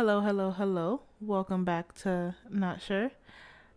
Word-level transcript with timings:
Hello, 0.00 0.22
hello, 0.22 0.50
hello. 0.50 1.02
Welcome 1.20 1.66
back 1.66 1.92
to 2.04 2.34
Not 2.48 2.80
Sure. 2.80 3.10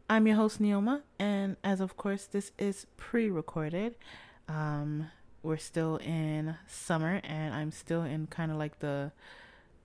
I'm 0.09 0.25
your 0.25 0.37
host, 0.37 0.61
Neoma, 0.61 1.01
and 1.19 1.57
as 1.65 1.81
of 1.81 1.97
course, 1.97 2.27
this 2.27 2.53
is 2.57 2.87
pre 2.95 3.29
recorded. 3.29 3.95
Um, 4.47 5.09
we're 5.41 5.57
still 5.57 5.97
in 5.97 6.55
summer, 6.65 7.19
and 7.25 7.53
I'm 7.53 7.73
still 7.73 8.03
in 8.03 8.27
kind 8.27 8.53
of 8.53 8.57
like 8.57 8.79
the 8.79 9.11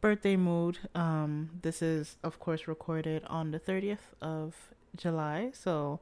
birthday 0.01 0.37
mood. 0.37 0.79
Um, 0.95 1.51
this 1.63 1.83
is, 1.83 2.19
of 2.23 2.39
course, 2.39 2.69
recorded 2.69 3.25
on 3.25 3.51
the 3.51 3.59
30th 3.59 4.15
of 4.23 4.55
July, 4.95 5.51
so 5.53 5.99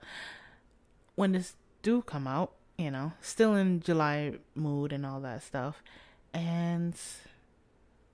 when 1.14 1.32
this 1.32 1.54
do 1.80 2.02
come 2.02 2.26
out, 2.26 2.52
you 2.76 2.90
know, 2.90 3.14
still 3.22 3.54
in 3.54 3.80
July 3.80 4.34
mood 4.54 4.92
and 4.92 5.06
all 5.06 5.20
that 5.20 5.42
stuff. 5.42 5.82
And 6.34 6.94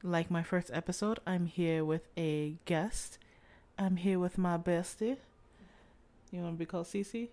like 0.03 0.31
my 0.31 0.43
first 0.43 0.71
episode, 0.73 1.21
I'm 1.27 1.47
here 1.47 1.85
with 1.85 2.09
a 2.17 2.57
guest. 2.65 3.19
I'm 3.79 3.97
here 3.97 4.19
with 4.19 4.39
my 4.39 4.59
bestie. 4.59 5.17
You 6.31 6.41
want 6.41 6.55
to 6.55 6.59
be 6.59 6.67
called 6.67 6.87
Cece? 6.87 7.29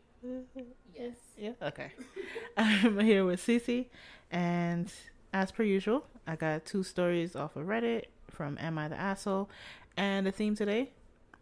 Yes. 0.95 1.15
Yeah. 1.37 1.51
Okay. 1.61 1.91
I'm 2.57 2.99
here 2.99 3.25
with 3.25 3.39
Cece, 3.45 3.85
and 4.31 4.91
as 5.33 5.51
per 5.51 5.63
usual, 5.63 6.05
I 6.27 6.35
got 6.35 6.65
two 6.65 6.83
stories 6.83 7.35
off 7.35 7.55
of 7.55 7.65
Reddit 7.65 8.05
from 8.29 8.57
Am 8.59 8.77
I 8.77 8.89
the 8.89 8.99
Asshole, 8.99 9.49
and 9.95 10.27
the 10.27 10.31
theme 10.31 10.55
today, 10.55 10.91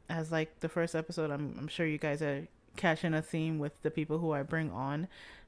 as 0.10 0.32
like 0.32 0.60
the 0.60 0.70
first 0.70 0.96
episode, 0.96 1.32
I'm 1.32 1.56
I'm 1.58 1.68
sure 1.68 1.86
you 1.86 1.98
guys 1.98 2.22
are 2.22 2.48
catching 2.76 3.14
a 3.14 3.22
theme 3.22 3.58
with 3.58 3.82
the 3.82 3.90
people 3.90 4.20
who 4.20 4.32
I 4.32 4.44
bring 4.44 4.72
on 4.72 5.08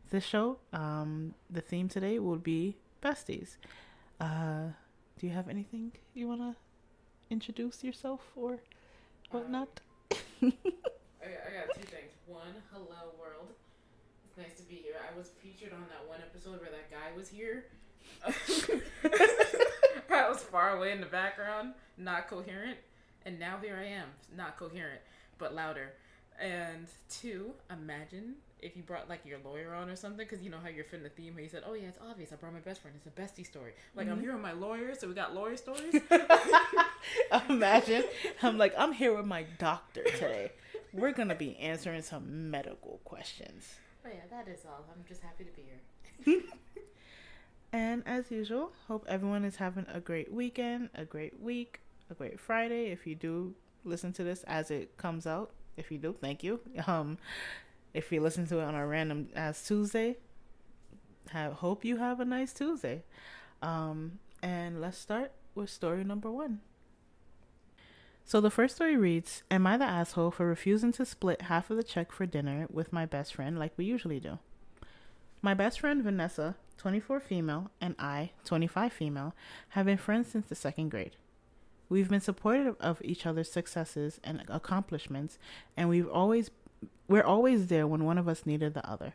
this 0.09 0.23
show. 0.23 0.57
Um, 0.73 1.35
the 1.49 1.61
theme 1.61 1.87
today 1.87 2.17
will 2.17 2.37
be 2.37 2.77
besties. 3.03 3.57
Uh, 4.19 4.69
do 5.19 5.27
you 5.27 5.33
have 5.33 5.49
anything 5.49 5.91
you 6.13 6.27
want 6.29 6.39
to 6.39 6.55
introduce 7.29 7.83
yourself 7.83 8.21
or 8.37 8.59
whatnot? 9.31 9.67
I, 10.11 10.45
I 10.45 10.47
got 10.47 11.75
two 11.75 11.81
things. 11.81 12.13
One, 12.25 12.55
hello 12.71 13.11
world. 13.19 13.49
It's 14.23 14.37
nice 14.37 14.55
to 14.57 14.63
be 14.63 14.75
here. 14.75 14.95
I 14.95 15.17
was 15.17 15.31
featured 15.43 15.73
on 15.73 15.81
that 15.89 16.07
one 16.07 16.19
episode 16.21 16.61
where 16.61 16.71
that 16.71 16.89
guy 16.89 17.15
was 17.17 17.27
here. 17.27 17.65
I 20.09 20.29
was 20.29 20.41
far 20.41 20.77
away 20.77 20.93
in 20.93 21.01
the 21.01 21.05
background, 21.05 21.73
not 21.97 22.29
coherent, 22.29 22.77
and 23.25 23.37
now 23.37 23.57
here 23.61 23.77
I 23.77 23.87
am, 23.87 24.07
not 24.35 24.57
coherent, 24.57 25.01
but 25.37 25.53
louder. 25.53 25.93
And 26.39 26.87
two, 27.09 27.51
imagine 27.69 28.35
if 28.61 28.75
you 28.77 28.83
brought 28.83 29.07
like 29.09 29.25
your 29.25 29.39
lawyer 29.43 29.73
on 29.73 29.89
or 29.89 29.95
something, 29.95 30.25
because 30.25 30.43
you 30.43 30.49
know 30.49 30.57
how 30.61 30.69
you're 30.69 30.83
fitting 30.83 31.03
the 31.03 31.09
theme. 31.09 31.33
Where 31.35 31.43
you 31.43 31.49
said, 31.49 31.63
"Oh 31.65 31.73
yeah, 31.73 31.87
it's 31.87 31.99
obvious. 32.09 32.31
I 32.33 32.35
brought 32.35 32.53
my 32.53 32.59
best 32.59 32.81
friend. 32.81 32.95
It's 32.97 33.07
a 33.07 33.21
bestie 33.21 33.45
story." 33.45 33.73
Like 33.95 34.07
I'm 34.07 34.17
Mhm. 34.17 34.21
here 34.21 34.33
with 34.33 34.41
my 34.41 34.51
lawyer, 34.53 34.95
so 34.95 35.07
we 35.07 35.13
got 35.13 35.33
lawyer 35.33 35.57
stories. 35.57 35.95
Imagine 37.49 38.03
I'm 38.41 38.57
like 38.57 38.73
I'm 38.77 38.91
here 38.91 39.15
with 39.15 39.25
my 39.25 39.43
doctor 39.57 40.03
today. 40.03 40.51
We're 40.93 41.11
gonna 41.11 41.35
be 41.35 41.57
answering 41.57 42.01
some 42.01 42.49
medical 42.51 42.99
questions. 43.03 43.75
oh 44.05 44.09
yeah, 44.09 44.21
that 44.29 44.47
is 44.47 44.65
all. 44.65 44.85
I'm 44.91 45.03
just 45.07 45.21
happy 45.21 45.43
to 45.45 45.51
be 45.51 45.63
here. 45.63 46.41
And 47.71 48.01
as 48.07 48.31
usual, 48.31 48.71
hope 48.87 49.05
everyone 49.07 49.45
is 49.45 49.57
having 49.57 49.85
a 49.93 49.99
great 49.99 50.33
weekend, 50.33 50.89
a 50.95 51.05
great 51.05 51.39
week, 51.39 51.81
a 52.09 52.15
great 52.15 52.39
Friday. 52.39 52.87
If 52.89 53.05
you 53.05 53.13
do 53.13 53.53
listen 53.83 54.11
to 54.13 54.23
this 54.23 54.41
as 54.47 54.71
it 54.71 54.97
comes 54.97 55.27
out, 55.27 55.51
if 55.77 55.91
you 55.91 55.99
do, 55.99 56.15
thank 56.19 56.43
you. 56.43 56.61
Um, 56.87 57.19
if 57.93 58.11
you 58.11 58.21
listen 58.21 58.47
to 58.47 58.59
it 58.59 58.63
on 58.63 58.75
a 58.75 58.85
random 58.85 59.29
as 59.35 59.65
Tuesday, 59.65 60.17
have 61.31 61.53
hope 61.53 61.85
you 61.85 61.97
have 61.97 62.19
a 62.19 62.25
nice 62.25 62.53
Tuesday. 62.53 63.03
Um, 63.61 64.19
and 64.41 64.81
let's 64.81 64.97
start 64.97 65.31
with 65.55 65.69
story 65.69 66.03
number 66.03 66.31
one. 66.31 66.61
So 68.25 68.39
the 68.39 68.51
first 68.51 68.75
story 68.75 68.95
reads 68.95 69.43
Am 69.49 69.65
I 69.65 69.77
the 69.77 69.85
asshole 69.85 70.31
for 70.31 70.45
refusing 70.45 70.91
to 70.93 71.05
split 71.05 71.43
half 71.43 71.69
of 71.69 71.77
the 71.77 71.83
check 71.83 72.11
for 72.11 72.25
dinner 72.25 72.67
with 72.69 72.93
my 72.93 73.05
best 73.05 73.33
friend 73.33 73.57
like 73.57 73.73
we 73.75 73.85
usually 73.85 74.19
do? 74.19 74.37
My 75.41 75.53
best 75.53 75.79
friend 75.79 76.03
Vanessa, 76.03 76.55
24 76.77 77.19
female, 77.21 77.71
and 77.81 77.95
I, 77.97 78.31
25 78.45 78.93
female, 78.93 79.33
have 79.69 79.85
been 79.85 79.97
friends 79.97 80.27
since 80.27 80.45
the 80.45 80.55
second 80.55 80.89
grade. 80.89 81.15
We've 81.89 82.09
been 82.09 82.21
supportive 82.21 82.75
of 82.79 83.01
each 83.03 83.25
other's 83.25 83.51
successes 83.51 84.19
and 84.23 84.43
accomplishments, 84.47 85.39
and 85.75 85.89
we've 85.89 86.07
always 86.07 86.51
we're 87.07 87.23
always 87.23 87.67
there 87.67 87.87
when 87.87 88.03
one 88.03 88.17
of 88.17 88.27
us 88.27 88.45
needed 88.45 88.73
the 88.73 88.87
other. 88.89 89.13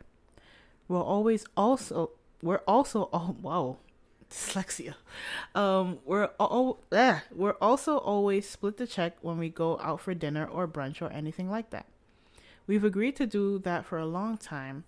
We're 0.87 1.01
always 1.01 1.45
also 1.55 2.11
we're 2.41 2.61
also 2.67 3.03
all 3.13 3.35
whoa 3.41 3.77
dyslexia. 4.29 4.95
Um, 5.53 5.99
we're 6.05 6.29
all 6.39 6.79
ah, 6.91 7.23
we're 7.31 7.57
also 7.61 7.97
always 7.97 8.47
split 8.47 8.77
the 8.77 8.87
check 8.87 9.17
when 9.21 9.37
we 9.37 9.49
go 9.49 9.79
out 9.79 10.01
for 10.01 10.13
dinner 10.13 10.45
or 10.45 10.67
brunch 10.67 11.01
or 11.01 11.11
anything 11.11 11.49
like 11.49 11.69
that. 11.71 11.85
We've 12.67 12.83
agreed 12.83 13.15
to 13.17 13.27
do 13.27 13.59
that 13.59 13.85
for 13.85 13.97
a 13.97 14.05
long 14.05 14.37
time. 14.37 14.85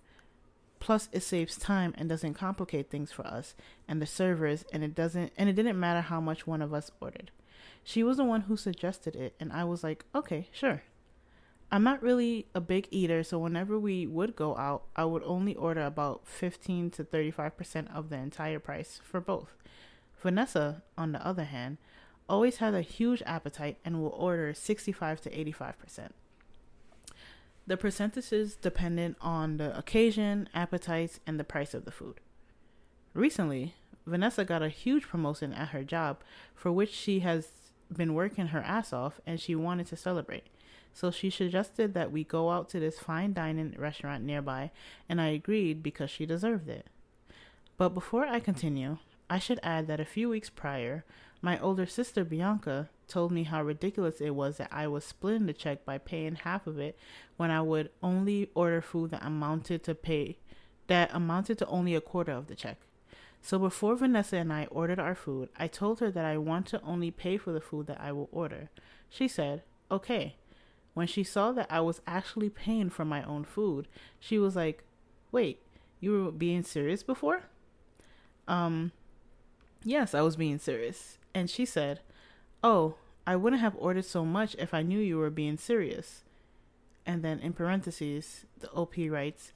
Plus, 0.80 1.08
it 1.10 1.24
saves 1.24 1.56
time 1.56 1.92
and 1.98 2.08
doesn't 2.08 2.34
complicate 2.34 2.88
things 2.88 3.10
for 3.10 3.26
us 3.26 3.54
and 3.88 4.00
the 4.00 4.06
servers, 4.06 4.64
and 4.72 4.84
it 4.84 4.94
doesn't 4.94 5.32
and 5.36 5.48
it 5.48 5.54
didn't 5.54 5.80
matter 5.80 6.02
how 6.02 6.20
much 6.20 6.46
one 6.46 6.62
of 6.62 6.72
us 6.72 6.90
ordered. 7.00 7.30
She 7.82 8.02
was 8.02 8.18
the 8.18 8.24
one 8.24 8.42
who 8.42 8.56
suggested 8.56 9.16
it, 9.16 9.34
and 9.40 9.52
I 9.52 9.64
was 9.64 9.82
like, 9.82 10.04
okay, 10.14 10.48
sure. 10.52 10.82
I'm 11.70 11.84
not 11.84 12.02
really 12.02 12.46
a 12.54 12.60
big 12.62 12.88
eater, 12.90 13.22
so 13.22 13.38
whenever 13.38 13.78
we 13.78 14.06
would 14.06 14.34
go 14.34 14.56
out, 14.56 14.84
I 14.96 15.04
would 15.04 15.22
only 15.24 15.54
order 15.54 15.82
about 15.82 16.26
15 16.26 16.90
to 16.92 17.04
35% 17.04 17.94
of 17.94 18.08
the 18.08 18.16
entire 18.16 18.58
price 18.58 19.00
for 19.04 19.20
both. 19.20 19.54
Vanessa, 20.22 20.82
on 20.96 21.12
the 21.12 21.26
other 21.26 21.44
hand, 21.44 21.76
always 22.28 22.56
has 22.56 22.74
a 22.74 22.80
huge 22.80 23.22
appetite 23.26 23.78
and 23.84 24.00
will 24.00 24.08
order 24.10 24.54
65 24.54 25.20
to 25.22 25.30
85%. 25.30 26.10
The 27.66 27.76
percentages 27.76 28.56
dependent 28.56 29.18
on 29.20 29.58
the 29.58 29.76
occasion, 29.76 30.48
appetites, 30.54 31.20
and 31.26 31.38
the 31.38 31.44
price 31.44 31.74
of 31.74 31.84
the 31.84 31.90
food. 31.90 32.20
Recently, 33.12 33.74
Vanessa 34.06 34.42
got 34.42 34.62
a 34.62 34.70
huge 34.70 35.06
promotion 35.06 35.52
at 35.52 35.68
her 35.68 35.84
job 35.84 36.22
for 36.54 36.72
which 36.72 36.92
she 36.92 37.20
has 37.20 37.48
been 37.94 38.14
working 38.14 38.48
her 38.48 38.60
ass 38.60 38.92
off 38.94 39.20
and 39.26 39.38
she 39.38 39.54
wanted 39.54 39.86
to 39.88 39.96
celebrate. 39.96 40.44
So 40.98 41.12
she 41.12 41.30
suggested 41.30 41.94
that 41.94 42.10
we 42.10 42.24
go 42.24 42.50
out 42.50 42.68
to 42.70 42.80
this 42.80 42.98
fine 42.98 43.32
dining 43.32 43.72
restaurant 43.78 44.24
nearby, 44.24 44.72
and 45.08 45.20
I 45.20 45.28
agreed 45.28 45.80
because 45.80 46.10
she 46.10 46.26
deserved 46.26 46.68
it. 46.68 46.88
But 47.76 47.90
before 47.90 48.26
I 48.26 48.40
continue, 48.40 48.98
I 49.30 49.38
should 49.38 49.60
add 49.62 49.86
that 49.86 50.00
a 50.00 50.04
few 50.04 50.28
weeks 50.28 50.50
prior, 50.50 51.04
my 51.40 51.56
older 51.60 51.86
sister 51.86 52.24
Bianca 52.24 52.88
told 53.06 53.30
me 53.30 53.44
how 53.44 53.62
ridiculous 53.62 54.20
it 54.20 54.30
was 54.30 54.56
that 54.56 54.72
I 54.72 54.88
was 54.88 55.04
splitting 55.04 55.46
the 55.46 55.52
check 55.52 55.84
by 55.84 55.98
paying 55.98 56.34
half 56.34 56.66
of 56.66 56.80
it 56.80 56.98
when 57.36 57.52
I 57.52 57.60
would 57.60 57.90
only 58.02 58.50
order 58.56 58.80
food 58.80 59.12
that 59.12 59.24
amounted 59.24 59.84
to 59.84 59.94
pay 59.94 60.38
that 60.88 61.14
amounted 61.14 61.58
to 61.58 61.66
only 61.68 61.94
a 61.94 62.00
quarter 62.00 62.32
of 62.32 62.48
the 62.48 62.56
check. 62.56 62.78
So 63.40 63.56
before 63.60 63.94
Vanessa 63.94 64.38
and 64.38 64.52
I 64.52 64.66
ordered 64.68 64.98
our 64.98 65.14
food, 65.14 65.48
I 65.56 65.68
told 65.68 66.00
her 66.00 66.10
that 66.10 66.24
I 66.24 66.38
want 66.38 66.66
to 66.68 66.82
only 66.82 67.12
pay 67.12 67.36
for 67.36 67.52
the 67.52 67.60
food 67.60 67.86
that 67.86 68.00
I 68.00 68.10
will 68.10 68.28
order. 68.32 68.68
She 69.08 69.28
said, 69.28 69.62
"Okay." 69.92 70.34
When 70.94 71.06
she 71.06 71.22
saw 71.22 71.52
that 71.52 71.70
I 71.70 71.80
was 71.80 72.00
actually 72.06 72.50
paying 72.50 72.90
for 72.90 73.04
my 73.04 73.22
own 73.22 73.44
food, 73.44 73.88
she 74.18 74.38
was 74.38 74.56
like, 74.56 74.84
"Wait, 75.30 75.62
you 76.00 76.24
were 76.24 76.32
being 76.32 76.62
serious 76.62 77.02
before?" 77.02 77.44
Um, 78.48 78.92
yes, 79.84 80.14
I 80.14 80.22
was 80.22 80.36
being 80.36 80.58
serious. 80.58 81.18
And 81.34 81.48
she 81.48 81.64
said, 81.64 82.00
"Oh, 82.64 82.96
I 83.26 83.36
wouldn't 83.36 83.62
have 83.62 83.76
ordered 83.78 84.06
so 84.06 84.24
much 84.24 84.56
if 84.58 84.74
I 84.74 84.82
knew 84.82 84.98
you 84.98 85.18
were 85.18 85.30
being 85.30 85.56
serious." 85.56 86.24
And 87.06 87.22
then 87.22 87.38
in 87.40 87.52
parentheses, 87.52 88.44
the 88.58 88.70
OP 88.72 88.96
writes, 89.08 89.52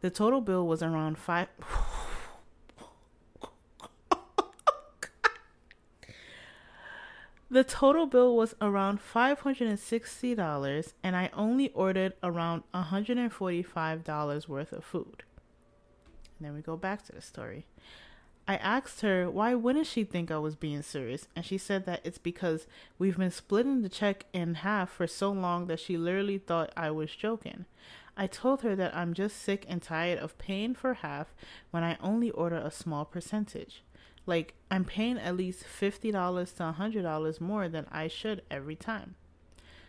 "The 0.00 0.10
total 0.10 0.40
bill 0.40 0.66
was 0.66 0.82
around 0.82 1.18
5 1.18 1.48
The 7.48 7.62
total 7.62 8.06
bill 8.06 8.36
was 8.36 8.56
around 8.60 8.98
$560 9.00 10.92
and 11.02 11.16
I 11.16 11.30
only 11.32 11.68
ordered 11.70 12.14
around 12.22 12.64
$145 12.74 14.48
worth 14.48 14.72
of 14.72 14.84
food. 14.84 15.22
And 16.38 16.46
then 16.46 16.54
we 16.54 16.60
go 16.60 16.76
back 16.76 17.04
to 17.06 17.12
the 17.12 17.22
story. 17.22 17.66
I 18.48 18.56
asked 18.56 19.00
her 19.00 19.30
why 19.30 19.54
wouldn't 19.54 19.86
she 19.86 20.04
think 20.04 20.30
I 20.30 20.38
was 20.38 20.54
being 20.54 20.82
serious, 20.82 21.26
and 21.34 21.44
she 21.44 21.58
said 21.58 21.84
that 21.86 22.00
it's 22.04 22.18
because 22.18 22.68
we've 22.96 23.16
been 23.16 23.32
splitting 23.32 23.82
the 23.82 23.88
check 23.88 24.26
in 24.32 24.54
half 24.56 24.90
for 24.90 25.08
so 25.08 25.32
long 25.32 25.66
that 25.66 25.80
she 25.80 25.96
literally 25.96 26.38
thought 26.38 26.72
I 26.76 26.92
was 26.92 27.10
joking. 27.10 27.64
I 28.16 28.28
told 28.28 28.62
her 28.62 28.76
that 28.76 28.96
I'm 28.96 29.14
just 29.14 29.42
sick 29.42 29.66
and 29.68 29.82
tired 29.82 30.18
of 30.20 30.38
paying 30.38 30.74
for 30.74 30.94
half 30.94 31.34
when 31.70 31.82
I 31.82 31.98
only 32.00 32.30
order 32.30 32.56
a 32.56 32.70
small 32.70 33.04
percentage. 33.04 33.82
Like, 34.26 34.54
I'm 34.70 34.84
paying 34.84 35.18
at 35.18 35.36
least 35.36 35.64
$50 35.64 36.00
to 36.56 36.74
$100 36.78 37.40
more 37.40 37.68
than 37.68 37.86
I 37.90 38.08
should 38.08 38.42
every 38.50 38.76
time. 38.76 39.14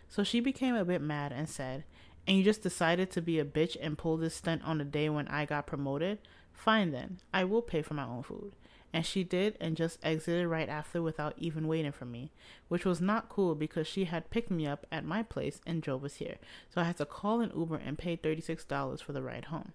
So 0.08 0.22
she 0.22 0.40
became 0.40 0.74
a 0.74 0.84
bit 0.84 1.02
mad 1.02 1.32
and 1.32 1.48
said, 1.48 1.84
And 2.26 2.38
you 2.38 2.44
just 2.44 2.62
decided 2.62 3.10
to 3.10 3.22
be 3.22 3.38
a 3.38 3.44
bitch 3.44 3.76
and 3.80 3.98
pull 3.98 4.16
this 4.16 4.36
stunt 4.36 4.62
on 4.64 4.78
the 4.78 4.84
day 4.84 5.08
when 5.08 5.28
I 5.28 5.44
got 5.44 5.66
promoted? 5.66 6.18
Fine 6.52 6.92
then, 6.92 7.18
I 7.32 7.44
will 7.44 7.62
pay 7.62 7.82
for 7.82 7.94
my 7.94 8.04
own 8.04 8.22
food. 8.22 8.52
And 8.92 9.04
she 9.04 9.22
did 9.22 9.56
and 9.60 9.76
just 9.76 9.98
exited 10.02 10.46
right 10.46 10.68
after 10.68 11.02
without 11.02 11.34
even 11.36 11.68
waiting 11.68 11.92
for 11.92 12.06
me, 12.06 12.32
which 12.68 12.86
was 12.86 13.02
not 13.02 13.28
cool 13.28 13.54
because 13.54 13.86
she 13.86 14.04
had 14.04 14.30
picked 14.30 14.50
me 14.50 14.66
up 14.66 14.86
at 14.90 15.04
my 15.04 15.22
place 15.22 15.60
and 15.66 15.82
drove 15.82 16.04
us 16.04 16.16
here. 16.16 16.36
So 16.70 16.80
I 16.80 16.84
had 16.84 16.96
to 16.96 17.04
call 17.04 17.40
an 17.40 17.52
Uber 17.54 17.76
and 17.76 17.98
pay 17.98 18.16
$36 18.16 19.02
for 19.02 19.12
the 19.12 19.22
ride 19.22 19.46
home. 19.46 19.72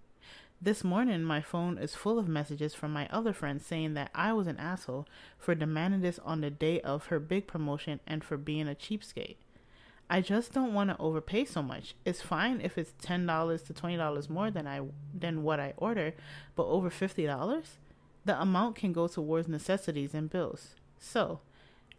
This 0.62 0.82
morning, 0.82 1.22
my 1.22 1.42
phone 1.42 1.76
is 1.76 1.94
full 1.94 2.18
of 2.18 2.26
messages 2.26 2.74
from 2.74 2.92
my 2.92 3.06
other 3.08 3.32
friends 3.34 3.66
saying 3.66 3.94
that 3.94 4.10
I 4.14 4.32
was 4.32 4.46
an 4.46 4.56
asshole 4.56 5.06
for 5.38 5.54
demanding 5.54 6.00
this 6.00 6.18
on 6.20 6.40
the 6.40 6.50
day 6.50 6.80
of 6.80 7.06
her 7.06 7.20
big 7.20 7.46
promotion 7.46 8.00
and 8.06 8.24
for 8.24 8.36
being 8.38 8.66
a 8.68 8.74
cheapskate. 8.74 9.36
I 10.08 10.20
just 10.20 10.52
don't 10.52 10.72
want 10.72 10.90
to 10.90 10.98
overpay 10.98 11.44
so 11.46 11.62
much. 11.62 11.94
It's 12.04 12.22
fine 12.22 12.60
if 12.62 12.78
it's 12.78 12.94
ten 13.00 13.26
dollars 13.26 13.62
to 13.62 13.74
twenty 13.74 13.96
dollars 13.96 14.30
more 14.30 14.50
than 14.50 14.66
I 14.66 14.80
than 15.12 15.42
what 15.42 15.60
I 15.60 15.74
order, 15.76 16.14
but 16.56 16.66
over 16.66 16.88
fifty 16.90 17.26
dollars, 17.26 17.78
the 18.24 18.40
amount 18.40 18.76
can 18.76 18.92
go 18.92 19.06
towards 19.06 19.48
necessities 19.48 20.14
and 20.14 20.30
bills. 20.30 20.76
So, 20.98 21.40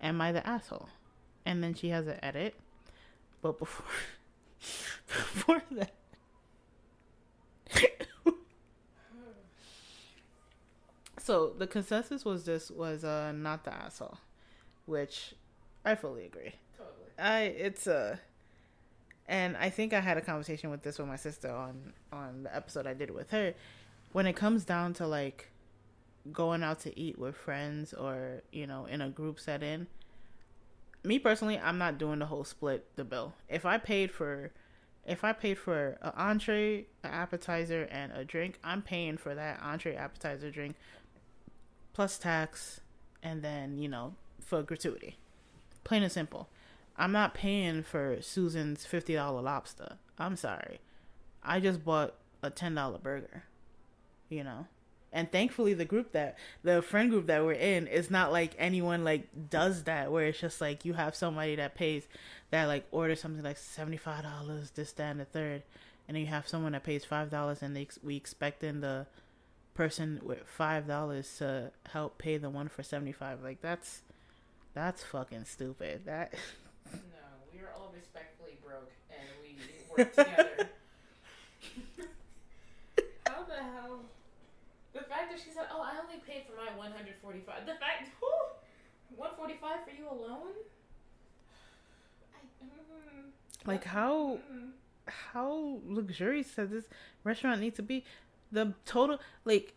am 0.01 0.21
I 0.21 0.31
the 0.31 0.45
asshole? 0.47 0.89
And 1.45 1.63
then 1.63 1.73
she 1.73 1.89
has 1.89 2.07
an 2.07 2.17
edit, 2.23 2.55
but 3.41 3.59
before 3.59 3.85
before 5.07 5.61
that. 5.71 5.93
So 11.25 11.54
the 11.57 11.66
consensus 11.66 12.24
was 12.24 12.45
this 12.45 12.69
was 12.69 13.04
uh 13.04 13.31
not 13.31 13.63
the 13.63 13.74
asshole, 13.74 14.18
which 14.86 15.33
I 15.83 15.95
fully 15.95 16.25
agree. 16.25 16.54
Totally. 16.77 17.12
I 17.18 17.42
it's 17.44 17.88
a 17.88 18.19
and 19.27 19.57
I 19.57 19.69
think 19.72 19.94
I 19.94 20.01
had 20.01 20.18
a 20.18 20.22
conversation 20.22 20.69
with 20.69 20.83
this 20.83 21.00
with 21.00 21.07
my 21.07 21.16
sister 21.16 21.50
on 21.50 21.94
on 22.13 22.44
the 22.44 22.56
episode 22.56 22.86
I 22.86 22.94
did 22.94 23.10
with 23.10 23.31
her. 23.31 23.56
When 24.12 24.27
it 24.27 24.36
comes 24.36 24.66
down 24.66 24.94
to 24.95 25.07
like 25.07 25.50
going 26.31 26.63
out 26.63 26.80
to 26.81 27.00
eat 27.00 27.18
with 27.18 27.36
friends 27.36 27.94
or, 27.94 28.42
you 28.51 28.66
know, 28.68 28.86
in 28.86 29.01
a 29.01 29.10
group 29.10 29.39
setting, 29.39 29.88
me 31.04 31.19
personally, 31.19 31.60
I'm 31.60 31.77
not 31.77 31.98
doing 31.98 32.19
the 32.19 32.25
whole 32.27 32.44
split 32.44 32.86
the 32.95 33.04
bill. 33.04 33.33
If 33.50 33.66
I 33.66 33.77
paid 33.77 34.12
for 34.12 34.51
if 35.06 35.24
I 35.24 35.33
paid 35.33 35.60
for 35.60 35.98
an 36.01 36.12
entree, 36.16 36.88
an 37.04 37.12
appetizer, 37.12 37.88
and 37.92 38.12
a 38.12 38.25
drink, 38.25 38.60
I'm 38.63 38.81
paying 38.81 39.18
for 39.18 39.36
that 39.36 39.62
entree, 39.62 39.95
appetizer, 39.95 40.50
drink, 40.50 40.75
plus 41.95 42.18
tax, 42.18 42.81
and 43.24 43.42
then, 43.42 43.77
you 43.77 43.88
know, 43.88 44.15
for 44.42 44.62
gratuity. 44.62 45.18
Plain 45.86 46.03
and 46.03 46.12
simple. 46.12 46.50
I'm 46.97 47.13
not 47.13 47.33
paying 47.33 47.83
for 47.83 48.18
Susan's 48.21 48.86
$50 48.86 49.42
lobster. 49.42 49.95
I'm 50.19 50.36
sorry. 50.36 50.81
I 51.42 51.62
just 51.62 51.86
bought 51.86 52.15
a 52.44 52.51
$10 52.51 53.01
burger, 53.01 53.44
you 54.27 54.44
know? 54.44 54.68
And 55.13 55.31
thankfully 55.31 55.74
the 55.74 55.86
group 55.86 56.12
that 56.12 56.38
the 56.63 56.81
friend 56.81 57.09
group 57.09 57.27
that 57.27 57.45
we're 57.45 57.53
in 57.53 57.88
is 57.88 58.12
not 58.12 58.33
like 58.33 58.53
anyone 58.59 59.06
like 59.06 59.50
does 59.50 59.83
that 59.83 60.12
where 60.12 60.25
it's 60.25 60.41
just 60.41 60.59
like 60.59 60.83
you 60.83 60.91
have 60.91 61.15
somebody 61.15 61.56
that 61.56 61.75
pays 61.75 62.06
that 62.51 62.65
like 62.65 62.86
orders 62.91 63.21
something 63.21 63.41
like 63.41 63.56
$75 63.56 64.74
this 64.74 64.91
that 64.91 65.12
and 65.12 65.21
the 65.21 65.25
third 65.25 65.63
and 66.06 66.15
then 66.15 66.21
you 66.21 66.27
have 66.27 66.50
someone 66.50 66.74
that 66.74 66.83
pays 66.83 67.06
$5 67.06 67.62
and 67.62 67.77
they 67.77 67.88
we 68.03 68.18
expecting 68.18 68.81
the 68.81 69.07
person 69.75 70.19
with 70.24 70.39
$5 70.57 71.38
to 71.38 71.72
help 71.92 72.18
pay 72.18 72.38
the 72.38 72.50
one 72.50 72.69
for 72.69 72.81
75 72.81 73.44
like 73.44 73.62
that's 73.62 74.01
that's 74.74 75.04
fucking 75.04 75.45
stupid. 75.45 76.01
That 76.06 76.33
No, 76.94 77.00
we 77.54 77.60
are 77.60 77.72
all 77.75 77.94
respectfully 77.95 78.57
broke 78.63 78.92
and 79.10 79.24
we 79.42 79.56
work 79.89 80.13
together. 80.13 80.69
How 83.25 83.44
the 83.44 83.56
hell? 83.56 84.01
The 84.94 85.00
fact 85.01 85.31
that 85.31 85.39
she 85.39 85.50
said, 85.51 85.68
"Oh, 85.72 85.81
I 85.81 85.98
only 86.01 86.19
paid 86.27 86.44
for 86.45 86.56
my 86.57 86.75
145." 86.77 87.66
The 87.66 87.74
fact, 87.74 88.10
whew, 88.19 89.16
145 89.16 89.83
for 89.86 89.92
you 89.92 90.10
alone? 90.10 90.54
I, 92.33 92.39
mm, 92.63 93.31
like 93.66 93.86
how 93.86 94.39
mm. 94.51 94.72
how 95.07 95.80
luxurious 95.88 96.54
does 96.54 96.69
this 96.69 96.86
restaurant 97.24 97.62
need 97.62 97.75
to 97.75 97.81
be? 97.81 98.04
The 98.51 98.74
total 98.86 99.19
like 99.44 99.74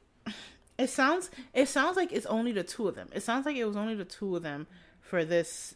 it 0.79 0.91
sounds 0.91 1.31
it 1.55 1.69
sounds 1.69 1.97
like 1.97 2.12
it's 2.12 2.26
only 2.26 2.53
the 2.53 2.62
two 2.62 2.88
of 2.88 2.94
them. 2.94 3.09
It 3.12 3.23
sounds 3.23 3.47
like 3.47 3.56
it 3.56 3.65
was 3.65 3.76
only 3.76 3.94
the 3.94 4.05
two 4.05 4.37
of 4.37 4.43
them 4.43 4.67
for 5.00 5.25
this 5.25 5.75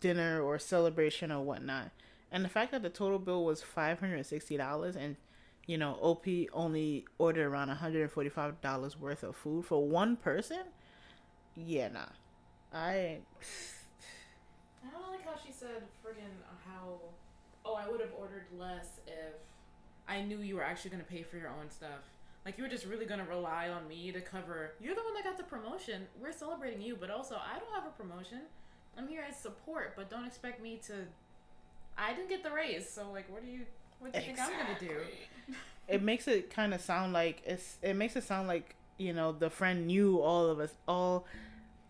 dinner 0.00 0.40
or 0.40 0.58
celebration 0.58 1.30
or 1.30 1.42
whatnot. 1.42 1.90
And 2.30 2.44
the 2.44 2.48
fact 2.48 2.72
that 2.72 2.82
the 2.82 2.90
total 2.90 3.18
bill 3.18 3.44
was 3.44 3.62
five 3.62 4.00
hundred 4.00 4.16
and 4.16 4.26
sixty 4.26 4.56
dollars 4.56 4.96
and 4.96 5.16
you 5.68 5.76
know, 5.76 5.98
OP 6.00 6.26
only 6.54 7.04
ordered 7.18 7.46
around 7.46 7.68
$145 7.68 8.98
worth 8.98 9.22
of 9.22 9.36
food 9.36 9.66
for 9.66 9.86
one 9.86 10.16
person? 10.16 10.62
Yeah, 11.54 11.88
nah. 11.88 12.06
I 12.72 13.18
I 14.82 14.90
don't 14.90 15.10
like 15.10 15.24
how 15.24 15.34
she 15.44 15.52
said 15.52 15.82
friggin' 16.02 16.40
how. 16.66 17.00
Oh, 17.66 17.74
I 17.74 17.86
would 17.88 18.00
have 18.00 18.12
ordered 18.18 18.46
less 18.58 19.00
if 19.06 19.34
I 20.08 20.22
knew 20.22 20.38
you 20.38 20.56
were 20.56 20.64
actually 20.64 20.90
gonna 20.90 21.04
pay 21.04 21.22
for 21.22 21.36
your 21.36 21.48
own 21.48 21.70
stuff. 21.70 22.00
Like 22.44 22.56
you 22.56 22.64
were 22.64 22.70
just 22.70 22.86
really 22.86 23.04
gonna 23.04 23.26
rely 23.28 23.68
on 23.68 23.86
me 23.86 24.10
to 24.12 24.20
cover. 24.20 24.72
You're 24.80 24.94
the 24.94 25.02
one 25.02 25.14
that 25.14 25.24
got 25.24 25.36
the 25.36 25.44
promotion. 25.44 26.06
We're 26.20 26.32
celebrating 26.32 26.80
you, 26.80 26.96
but 26.96 27.10
also 27.10 27.36
I 27.36 27.58
don't 27.58 27.72
have 27.74 27.84
a 27.86 28.02
promotion. 28.02 28.40
I'm 28.96 29.06
here 29.06 29.24
as 29.28 29.36
support, 29.36 29.94
but 29.96 30.10
don't 30.10 30.24
expect 30.24 30.62
me 30.62 30.80
to. 30.86 30.94
I 31.96 32.14
didn't 32.14 32.28
get 32.28 32.42
the 32.42 32.50
raise, 32.50 32.88
so 32.88 33.10
like, 33.12 33.30
what 33.30 33.44
do 33.44 33.50
you? 33.50 33.60
What 33.98 34.12
do 34.12 34.18
you 34.20 34.24
think 34.24 34.40
I'm 34.40 34.50
gonna 34.50 34.78
do? 34.80 35.00
it 35.88 36.02
makes 36.02 36.28
it 36.28 36.50
kind 36.50 36.72
of 36.74 36.80
sound 36.80 37.12
like 37.12 37.42
it's 37.44 37.78
it 37.82 37.94
makes 37.94 38.14
it 38.14 38.24
sound 38.24 38.46
like 38.48 38.76
you 38.98 39.12
know 39.12 39.32
the 39.32 39.50
friend 39.50 39.86
knew 39.86 40.20
all 40.20 40.46
of 40.46 40.60
us 40.60 40.74
all 40.86 41.24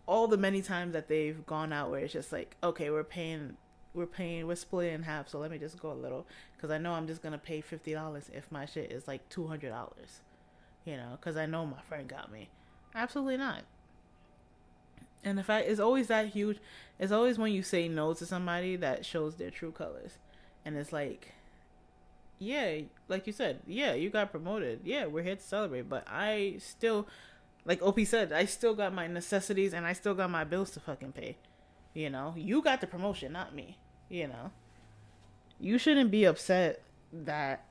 all 0.07 0.27
the 0.27 0.37
many 0.37 0.63
times 0.63 0.93
that 0.93 1.09
they've 1.09 1.45
gone 1.47 1.73
out 1.73 1.91
where 1.91 2.01
it's 2.01 2.13
just 2.13 2.33
like 2.33 2.57
okay 2.63 2.91
we're 2.91 3.05
paying 3.05 3.57
we're 3.95 4.07
paying 4.07 4.47
we're 4.47 4.55
splitting 4.55 4.95
in 4.95 5.03
half 5.03 5.29
so 5.29 5.39
let 5.39 5.51
me 5.51 5.59
just 5.59 5.81
go 5.81 5.91
a 5.91 5.95
little 5.95 6.27
because 6.57 6.71
i 6.71 6.79
know 6.79 6.93
i'm 6.93 7.07
just 7.07 7.23
gonna 7.23 7.39
pay 7.39 7.63
$50 7.63 8.25
if 8.33 8.51
my 8.51 8.65
shit 8.67 8.93
is 8.93 9.09
like 9.09 9.29
$200 9.31 9.89
you 10.85 10.97
know 10.97 11.19
because 11.19 11.37
i 11.37 11.47
know 11.47 11.67
my 11.67 11.81
friend 11.83 12.09
got 12.09 12.31
me 12.31 12.49
absolutely 12.95 13.37
not 13.37 13.63
and 15.25 15.37
the 15.37 15.43
fact 15.43 15.67
is 15.67 15.81
always 15.81 16.07
that 16.09 16.29
huge 16.29 16.59
it's 16.99 17.13
always 17.13 17.39
when 17.39 17.53
you 17.53 17.63
say 17.63 17.89
no 17.89 18.15
to 18.15 18.27
somebody 18.27 18.77
that 18.77 19.05
shows 19.05 19.37
their 19.37 19.51
true 19.51 19.73
colors 19.73 20.19
and 20.65 20.77
it's 20.77 20.93
like 20.93 21.35
yeah, 22.39 22.81
like 23.09 23.27
you 23.27 23.33
said, 23.33 23.61
yeah, 23.67 23.95
you 23.95 24.11
got 24.11 24.31
promoted. 24.31 24.81
Yeah, 24.85 25.07
we're 25.07 25.25
here 25.25 25.37
to 25.37 25.43
celebrate, 25.43 25.89
but 25.89 26.05
I 26.07 26.57
still, 26.61 27.07
like 27.65 27.83
Op 27.83 27.99
said, 28.01 28.33
I 28.33 28.45
still 28.45 28.75
got 28.75 28.93
my 28.95 29.07
necessities 29.07 29.75
and 29.75 29.85
I 29.85 29.93
still 29.93 30.15
got 30.15 30.31
my 30.31 30.45
bills 30.45 30.71
to 30.73 30.81
fucking 30.81 31.13
pay. 31.13 31.37
You 31.95 32.11
know, 32.11 32.35
you 32.37 32.63
got 32.63 32.81
the 32.81 32.87
promotion, 32.87 33.33
not 33.33 33.55
me. 33.55 33.79
You 34.09 34.29
know, 34.29 34.51
you 35.61 35.79
shouldn't 35.79 36.11
be 36.11 36.25
upset 36.25 36.83
that 37.13 37.65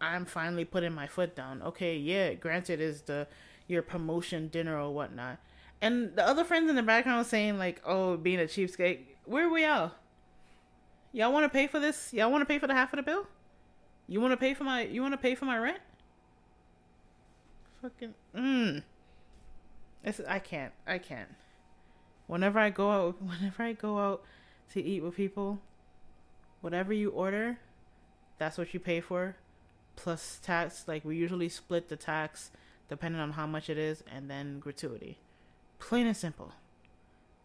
I'm 0.00 0.24
finally 0.24 0.64
putting 0.64 0.92
my 0.92 1.06
foot 1.06 1.34
down. 1.36 1.62
Okay, 1.62 1.96
yeah, 1.96 2.34
granted, 2.34 2.80
is 2.80 3.02
the 3.02 3.26
your 3.68 3.82
promotion 3.82 4.48
dinner 4.48 4.78
or 4.78 4.90
whatnot, 4.92 5.38
and 5.80 6.14
the 6.16 6.26
other 6.26 6.44
friends 6.44 6.68
in 6.68 6.76
the 6.76 6.82
background 6.82 7.26
saying 7.26 7.58
like, 7.58 7.80
"Oh, 7.84 8.16
being 8.16 8.40
a 8.40 8.44
cheapskate." 8.44 9.00
Where 9.24 9.48
we 9.48 9.64
all? 9.64 9.92
Y'all 11.12 11.32
want 11.32 11.44
to 11.44 11.48
pay 11.48 11.66
for 11.66 11.78
this? 11.78 12.12
Y'all 12.12 12.30
want 12.30 12.42
to 12.42 12.46
pay 12.46 12.58
for 12.58 12.66
the 12.66 12.74
half 12.74 12.92
of 12.92 12.96
the 12.96 13.02
bill? 13.02 13.26
You 14.08 14.20
want 14.20 14.32
to 14.32 14.36
pay 14.36 14.54
for 14.54 14.64
my? 14.64 14.82
You 14.82 15.02
want 15.02 15.12
to 15.12 15.18
pay 15.18 15.34
for 15.34 15.44
my 15.44 15.58
rent? 15.58 15.78
Fucking 17.82 18.14
mm. 18.36 18.82
I 20.28 20.38
can't. 20.38 20.72
I 20.86 20.98
can't. 20.98 21.28
Whenever 22.32 22.58
I 22.58 22.70
go 22.70 22.90
out, 22.90 23.22
whenever 23.22 23.62
I 23.62 23.74
go 23.74 23.98
out 23.98 24.24
to 24.72 24.82
eat 24.82 25.02
with 25.02 25.14
people, 25.14 25.60
whatever 26.62 26.90
you 26.90 27.10
order, 27.10 27.58
that's 28.38 28.56
what 28.56 28.72
you 28.72 28.80
pay 28.80 29.02
for, 29.02 29.36
plus 29.96 30.40
tax. 30.42 30.88
Like 30.88 31.04
we 31.04 31.14
usually 31.14 31.50
split 31.50 31.90
the 31.90 31.96
tax 31.96 32.50
depending 32.88 33.20
on 33.20 33.32
how 33.32 33.46
much 33.46 33.68
it 33.68 33.76
is, 33.76 34.02
and 34.10 34.30
then 34.30 34.60
gratuity. 34.60 35.18
Plain 35.78 36.06
and 36.06 36.16
simple. 36.16 36.52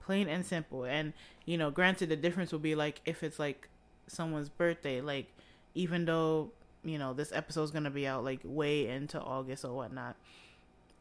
Plain 0.05 0.29
and 0.29 0.45
simple. 0.45 0.85
And 0.85 1.11
you 1.43 1.57
know, 1.57 1.69
granted, 1.69 2.07
the 2.07 2.15
difference 2.15 2.53
will 2.53 2.59
be 2.59 2.73
like 2.73 3.01
if 3.03 3.23
it's 3.23 3.39
like 3.39 3.67
someone's 4.07 4.47
birthday, 4.47 5.01
like 5.01 5.27
even 5.75 6.05
though 6.05 6.51
you 6.85 6.97
know 6.97 7.13
this 7.13 7.33
episode's 7.33 7.71
gonna 7.71 7.89
be 7.89 8.07
out 8.07 8.23
like 8.23 8.39
way 8.45 8.87
into 8.87 9.19
August 9.19 9.65
or 9.65 9.73
whatnot, 9.73 10.15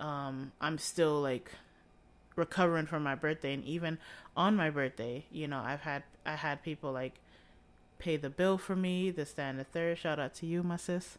um, 0.01 0.51
I'm 0.61 0.79
still 0.79 1.21
like 1.21 1.53
recovering 2.37 2.87
from 2.87 3.03
my 3.03 3.15
birthday, 3.15 3.55
and 3.55 3.65
even 3.65 3.99
on 4.37 4.55
my 4.55 4.71
birthday, 4.71 5.25
you 5.31 5.49
know, 5.49 5.59
I've 5.59 5.81
had 5.81 6.05
I 6.25 6.37
had 6.37 6.63
people 6.63 6.93
like 6.93 7.15
pay 7.99 8.17
the 8.17 8.31
bill 8.31 8.59
for 8.59 8.77
me, 8.77 9.11
this, 9.11 9.33
that, 9.33 9.51
and 9.51 9.59
the 9.59 9.65
third. 9.65 9.99
Shout 9.99 10.19
out 10.19 10.35
to 10.37 10.47
you, 10.47 10.63
my 10.63 10.77
sis, 10.77 11.19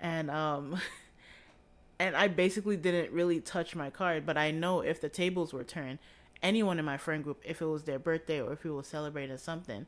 and 0.00 0.30
um. 0.30 0.80
and 2.00 2.16
I 2.16 2.26
basically 2.26 2.76
didn't 2.76 3.12
really 3.12 3.40
touch 3.40 3.76
my 3.76 3.88
card, 3.88 4.26
but 4.26 4.36
I 4.36 4.50
know 4.50 4.80
if 4.80 5.00
the 5.00 5.08
tables 5.08 5.52
were 5.52 5.62
turned, 5.62 6.00
anyone 6.42 6.80
in 6.80 6.84
my 6.84 6.96
friend 6.96 7.22
group, 7.22 7.40
if 7.44 7.62
it 7.62 7.66
was 7.66 7.84
their 7.84 8.00
birthday 8.00 8.40
or 8.40 8.52
if 8.52 8.64
we 8.64 8.70
were 8.72 8.82
celebrating 8.82 9.38
something, 9.38 9.86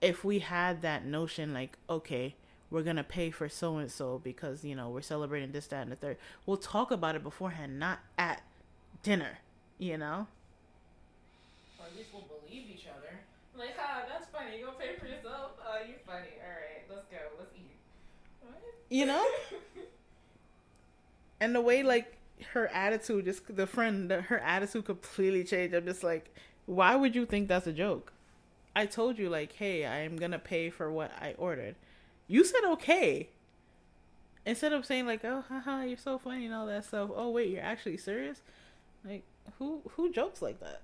if 0.00 0.24
we 0.24 0.38
had 0.38 0.82
that 0.82 1.04
notion 1.04 1.52
like 1.52 1.76
okay 1.88 2.34
we're 2.70 2.82
gonna 2.82 3.04
pay 3.04 3.30
for 3.30 3.48
so 3.48 3.76
and 3.76 3.90
so 3.90 4.20
because 4.22 4.64
you 4.64 4.74
know 4.74 4.88
we're 4.88 5.00
celebrating 5.00 5.52
this 5.52 5.66
that 5.66 5.82
and 5.82 5.92
the 5.92 5.96
third 5.96 6.16
we'll 6.46 6.56
talk 6.56 6.90
about 6.90 7.14
it 7.14 7.22
beforehand 7.22 7.78
not 7.78 8.00
at 8.16 8.42
dinner 9.02 9.38
You 9.80 9.98
know? 9.98 10.28
Or 11.80 11.86
at 11.86 11.96
least 11.96 12.10
we'll 12.12 12.28
believe 12.30 12.70
each 12.70 12.86
other. 12.86 13.18
Like, 13.58 13.76
ha, 13.76 14.02
that's 14.08 14.28
funny. 14.30 14.60
You 14.60 14.66
gonna 14.66 14.78
pay 14.78 14.94
for 14.96 15.06
yourself? 15.06 15.58
Oh, 15.58 15.80
you're 15.88 15.98
funny. 16.06 16.38
All 16.38 16.54
right, 16.54 16.86
let's 16.88 17.06
go. 17.10 17.16
Let's 17.36 17.50
eat. 17.56 17.74
What? 18.42 18.60
You 18.90 19.06
know? 19.06 19.26
and 21.40 21.54
the 21.54 21.60
way 21.60 21.82
like 21.82 22.16
her 22.52 22.68
attitude 22.68 23.24
just 23.24 23.54
the 23.54 23.66
friend 23.66 24.10
the, 24.10 24.22
her 24.22 24.38
attitude 24.40 24.84
completely 24.84 25.42
changed 25.42 25.74
i'm 25.74 25.84
just 25.84 26.04
like 26.04 26.34
why 26.66 26.94
would 26.94 27.14
you 27.14 27.26
think 27.26 27.48
that's 27.48 27.66
a 27.66 27.72
joke 27.72 28.12
i 28.76 28.86
told 28.86 29.18
you 29.18 29.28
like 29.28 29.52
hey 29.54 29.84
i 29.84 29.98
am 29.98 30.16
gonna 30.16 30.38
pay 30.38 30.70
for 30.70 30.90
what 30.90 31.10
i 31.20 31.34
ordered 31.38 31.74
you 32.28 32.44
said 32.44 32.64
okay 32.64 33.28
instead 34.46 34.72
of 34.72 34.86
saying 34.86 35.06
like 35.06 35.24
oh 35.24 35.44
haha 35.48 35.82
you're 35.82 35.98
so 35.98 36.18
funny 36.18 36.46
and 36.46 36.54
all 36.54 36.66
that 36.66 36.84
stuff 36.84 37.10
oh 37.14 37.30
wait 37.30 37.50
you're 37.50 37.62
actually 37.62 37.96
serious 37.96 38.40
like 39.04 39.22
who 39.58 39.82
who 39.96 40.12
jokes 40.12 40.42
like 40.42 40.60
that 40.60 40.82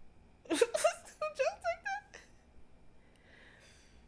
who 0.50 0.56
jokes 0.56 0.70
like 1.64 1.82
that 1.84 2.20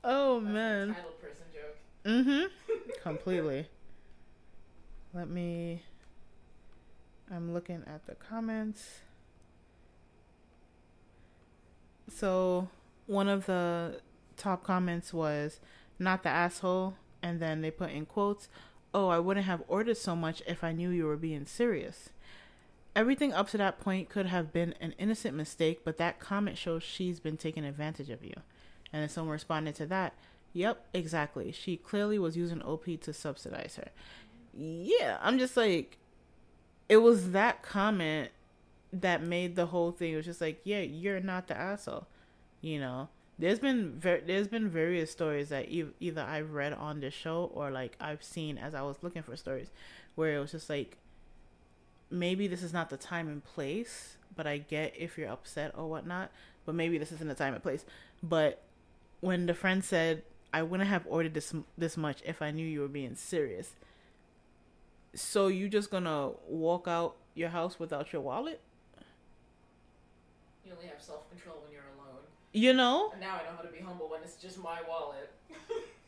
oh 0.05 0.41
That's 0.41 0.53
man 0.53 0.89
an 0.91 0.95
person 1.21 1.47
joke. 1.53 1.77
Mm-hmm. 2.05 2.91
Completely. 3.03 3.69
Let 5.13 5.29
me. 5.29 5.83
I'm 7.31 7.53
looking 7.53 7.83
at 7.87 8.07
the 8.07 8.15
comments. 8.15 9.01
So, 12.09 12.69
one 13.07 13.29
of 13.29 13.47
the 13.47 14.01
top 14.37 14.65
comments 14.65 15.13
was, 15.15 15.61
not 15.99 16.23
the 16.23 16.29
asshole. 16.29 16.95
And 17.23 17.41
then 17.41 17.61
they 17.61 17.71
put 17.71 17.91
in 17.91 18.07
quotes, 18.07 18.49
oh, 18.95 19.09
I 19.09 19.19
wouldn't 19.19 19.47
have 19.47 19.63
ordered 19.69 19.99
so 19.99 20.17
much 20.17 20.43
if 20.47 20.65
I 20.65 20.73
knew 20.73 20.91
you 20.91 21.05
were 21.05 21.17
being 21.17 21.45
serious. 21.47 22.09
Everything 22.97 23.33
up 23.33 23.49
to 23.51 23.59
that 23.59 23.79
point 23.81 24.09
could 24.09 24.27
have 24.27 24.53
been 24.53 24.75
an 24.81 24.95
innocent 24.99 25.37
mistake, 25.37 25.83
but 25.85 25.97
that 25.99 26.19
comment 26.19 26.59
shows 26.59 26.83
she's 26.83 27.21
been 27.21 27.37
taking 27.37 27.65
advantage 27.65 28.11
of 28.11 28.25
you. 28.25 28.35
And 28.93 29.03
then 29.03 29.09
someone 29.09 29.33
responded 29.33 29.77
to 29.77 29.87
that, 29.87 30.15
Yep, 30.53 30.87
exactly. 30.93 31.53
She 31.53 31.77
clearly 31.77 32.19
was 32.19 32.37
using 32.37 32.63
OP 32.63 32.85
to 33.03 33.13
subsidize 33.13 33.77
her. 33.77 33.91
Yeah, 34.53 35.19
I'm 35.21 35.39
just 35.39 35.57
like, 35.57 35.99
it 36.89 36.99
was 36.99 37.31
that 37.31 37.63
comment 37.63 38.31
that 38.93 39.23
made 39.23 39.55
the 39.55 39.67
whole 39.67 39.93
thing. 39.93 40.15
It 40.15 40.17
was 40.17 40.27
just 40.27 40.41
like, 40.41 40.61
yeah, 40.65 40.81
you're 40.81 41.21
not 41.21 41.47
the 41.47 41.57
asshole. 41.57 42.09
You 42.61 42.81
know, 42.81 43.09
there's 43.39 43.61
been 43.61 43.99
ver- 43.99 44.23
there's 44.27 44.49
been 44.49 44.69
various 44.69 45.11
stories 45.11 45.51
that 45.51 45.71
e- 45.71 45.95
either 46.01 46.23
I've 46.23 46.53
read 46.53 46.73
on 46.73 47.01
the 47.01 47.11
show 47.11 47.51
or 47.55 47.71
like 47.71 47.97
I've 48.01 48.23
seen 48.23 48.59
as 48.59 48.75
I 48.75 48.83
was 48.83 48.97
looking 49.03 49.23
for 49.23 49.37
stories, 49.37 49.71
where 50.17 50.37
it 50.37 50.41
was 50.41 50.51
just 50.51 50.69
like, 50.69 50.99
maybe 52.11 52.47
this 52.47 52.63
is 52.63 52.73
not 52.73 52.91
the 52.91 52.97
time 52.97 53.29
and 53.29 53.45
place, 53.45 54.17
but 54.37 54.47
I 54.47 54.59
get 54.59 54.95
if 54.97 55.17
you're 55.17 55.29
upset 55.29 55.73
or 55.77 55.89
whatnot. 55.89 56.31
But 56.67 56.75
maybe 56.75 56.99
this 56.99 57.13
isn't 57.13 57.29
the 57.29 57.35
time 57.35 57.55
and 57.55 57.63
place. 57.63 57.85
But 58.23 58.63
when 59.21 59.47
the 59.47 59.55
friend 59.55 59.83
said 59.83 60.23
I 60.53 60.63
wouldn't 60.63 60.89
have 60.89 61.07
ordered 61.09 61.35
this 61.35 61.55
this 61.79 61.97
much 61.97 62.23
if 62.25 62.43
I 62.43 62.51
knew 62.51 62.67
you 62.67 62.81
were 62.81 62.89
being 62.89 63.15
serious. 63.15 63.75
So 65.15 65.49
you 65.49 65.69
just 65.69 65.91
gonna 65.91 66.31
walk 66.49 66.87
out 66.89 67.17
your 67.35 67.51
house 67.51 67.79
without 67.79 68.13
your 68.13 68.23
wallet? 68.23 68.61
You 70.65 70.73
only 70.73 70.89
have 70.89 71.01
self 71.01 71.29
control 71.31 71.59
when 71.63 71.73
you're 71.73 71.83
alone. 71.99 72.23
You 72.53 72.73
know? 72.73 73.11
And 73.13 73.21
now 73.21 73.37
I 73.37 73.51
know 73.51 73.57
how 73.57 73.63
to 73.63 73.69
be 73.69 73.79
humble 73.79 74.09
when 74.09 74.23
it's 74.23 74.37
just 74.37 74.59
my 74.59 74.79
wallet. 74.89 75.31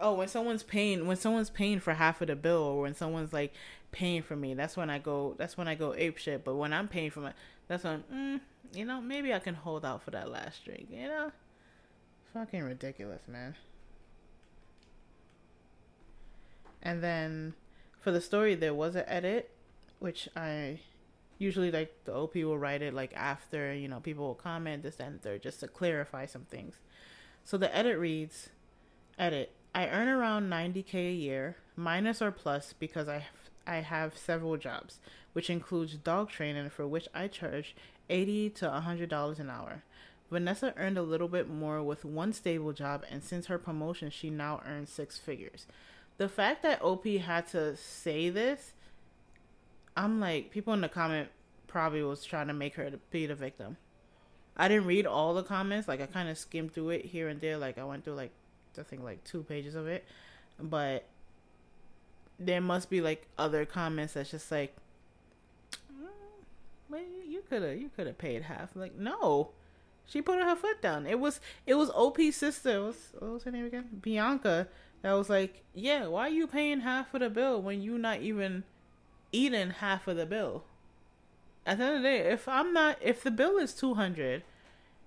Oh, 0.00 0.14
when 0.14 0.28
someone's 0.28 0.62
paying 0.62 1.06
when 1.06 1.16
someone's 1.16 1.50
paying 1.50 1.78
for 1.78 1.94
half 1.94 2.20
of 2.20 2.28
the 2.28 2.36
bill 2.36 2.62
or 2.62 2.82
when 2.82 2.94
someone's 2.94 3.32
like 3.32 3.52
paying 3.92 4.22
for 4.22 4.34
me, 4.34 4.54
that's 4.54 4.76
when 4.76 4.88
I 4.88 4.98
go 4.98 5.34
that's 5.38 5.56
when 5.56 5.68
I 5.68 5.74
go 5.74 5.94
ape 5.94 6.16
shit. 6.16 6.44
But 6.44 6.54
when 6.54 6.72
I'm 6.72 6.88
paying 6.88 7.10
for 7.10 7.20
my 7.20 7.32
that's 7.68 7.84
when 7.84 8.04
mm, 8.12 8.40
you 8.74 8.84
know, 8.84 9.00
maybe 9.00 9.34
I 9.34 9.38
can 9.38 9.54
hold 9.54 9.84
out 9.84 10.02
for 10.02 10.10
that 10.12 10.30
last 10.30 10.64
drink, 10.64 10.88
you 10.90 11.08
know? 11.08 11.32
Fucking 12.32 12.62
ridiculous, 12.62 13.22
man. 13.28 13.56
And 16.82 17.02
then 17.02 17.54
for 18.00 18.10
the 18.10 18.20
story 18.20 18.54
there 18.54 18.74
was 18.74 18.94
an 18.96 19.04
edit, 19.06 19.50
which 19.98 20.28
I 20.34 20.80
usually 21.38 21.70
like 21.70 21.92
the 22.04 22.14
OP 22.14 22.34
will 22.36 22.58
write 22.58 22.82
it 22.82 22.94
like 22.94 23.12
after, 23.14 23.74
you 23.74 23.88
know, 23.88 24.00
people 24.00 24.26
will 24.26 24.34
comment 24.34 24.82
this 24.82 25.00
and 25.00 25.20
third 25.20 25.42
just 25.42 25.60
to 25.60 25.68
clarify 25.68 26.26
some 26.26 26.44
things. 26.44 26.76
So 27.44 27.58
the 27.58 27.74
edit 27.74 27.98
reads 27.98 28.50
edit 29.18 29.52
I 29.74 29.88
earn 29.88 30.08
around 30.08 30.50
90k 30.50 30.94
a 30.94 31.12
year, 31.12 31.56
minus 31.76 32.20
or 32.20 32.32
plus 32.32 32.74
because 32.78 33.08
I 33.08 33.26
I 33.66 33.76
have 33.76 34.18
several 34.18 34.56
jobs, 34.56 34.98
which 35.32 35.48
includes 35.48 35.94
dog 35.94 36.28
training 36.30 36.70
for 36.70 36.86
which 36.86 37.08
I 37.14 37.28
charge 37.28 37.76
80 38.08 38.50
to 38.50 38.68
100 38.68 39.08
dollars 39.08 39.38
an 39.38 39.50
hour. 39.50 39.82
Vanessa 40.30 40.74
earned 40.76 40.98
a 40.98 41.02
little 41.02 41.28
bit 41.28 41.48
more 41.48 41.82
with 41.82 42.04
one 42.04 42.32
stable 42.32 42.72
job 42.72 43.04
and 43.10 43.22
since 43.22 43.46
her 43.46 43.58
promotion 43.58 44.10
she 44.10 44.30
now 44.30 44.60
earns 44.66 44.90
six 44.90 45.18
figures. 45.18 45.66
The 46.18 46.28
fact 46.28 46.62
that 46.62 46.82
OP 46.82 47.06
had 47.06 47.46
to 47.48 47.76
say 47.76 48.28
this, 48.28 48.72
I'm 49.96 50.20
like 50.20 50.50
people 50.50 50.72
in 50.72 50.80
the 50.80 50.88
comment 50.88 51.28
probably 51.66 52.02
was 52.02 52.24
trying 52.24 52.48
to 52.48 52.52
make 52.54 52.74
her 52.74 52.90
be 53.10 53.26
the 53.26 53.34
victim. 53.34 53.76
I 54.56 54.68
didn't 54.68 54.86
read 54.86 55.06
all 55.06 55.32
the 55.34 55.42
comments, 55.42 55.88
like 55.88 56.00
I 56.00 56.06
kind 56.06 56.28
of 56.28 56.36
skimmed 56.38 56.72
through 56.74 56.90
it 56.90 57.06
here 57.06 57.28
and 57.28 57.40
there, 57.40 57.56
like 57.56 57.78
I 57.78 57.84
went 57.84 58.04
through 58.04 58.14
like 58.14 58.32
I 58.78 58.82
think 58.82 59.02
like 59.02 59.24
two 59.24 59.42
pages 59.42 59.74
of 59.74 59.86
it, 59.86 60.04
but 60.60 61.04
there 62.38 62.60
must 62.60 62.88
be 62.88 63.00
like 63.00 63.26
other 63.38 63.64
comments 63.64 64.14
that's 64.14 64.30
just 64.30 64.50
like, 64.50 64.74
mm, 65.92 66.06
well, 66.88 67.00
you 67.26 67.42
could 67.48 67.62
have 67.62 67.76
you 67.76 67.90
could 67.94 68.06
have 68.06 68.18
paid 68.18 68.42
half. 68.42 68.74
Like 68.74 68.96
no, 68.96 69.50
she 70.06 70.22
put 70.22 70.38
her 70.38 70.56
foot 70.56 70.82
down. 70.82 71.06
It 71.06 71.20
was 71.20 71.40
it 71.66 71.74
was 71.74 71.90
OP's 71.90 72.36
sister. 72.36 72.84
What's 72.84 73.12
what 73.18 73.32
was 73.32 73.42
her 73.44 73.50
name 73.50 73.66
again? 73.66 73.88
Bianca. 74.00 74.68
That 75.02 75.12
was 75.12 75.30
like, 75.30 75.62
yeah, 75.74 76.08
why 76.08 76.26
are 76.26 76.30
you 76.30 76.46
paying 76.46 76.80
half 76.80 77.14
of 77.14 77.20
the 77.20 77.30
bill 77.30 77.62
when 77.62 77.80
you 77.80 77.96
not 77.96 78.20
even 78.20 78.64
eating 79.32 79.70
half 79.70 80.06
of 80.06 80.16
the 80.16 80.26
bill? 80.26 80.64
At 81.64 81.78
the 81.78 81.84
end 81.84 81.96
of 81.96 82.02
the 82.02 82.08
day, 82.08 82.18
if 82.18 82.48
I'm 82.48 82.72
not, 82.72 82.98
if 83.00 83.22
the 83.22 83.30
bill 83.30 83.56
is 83.56 83.72
two 83.72 83.94
hundred, 83.94 84.42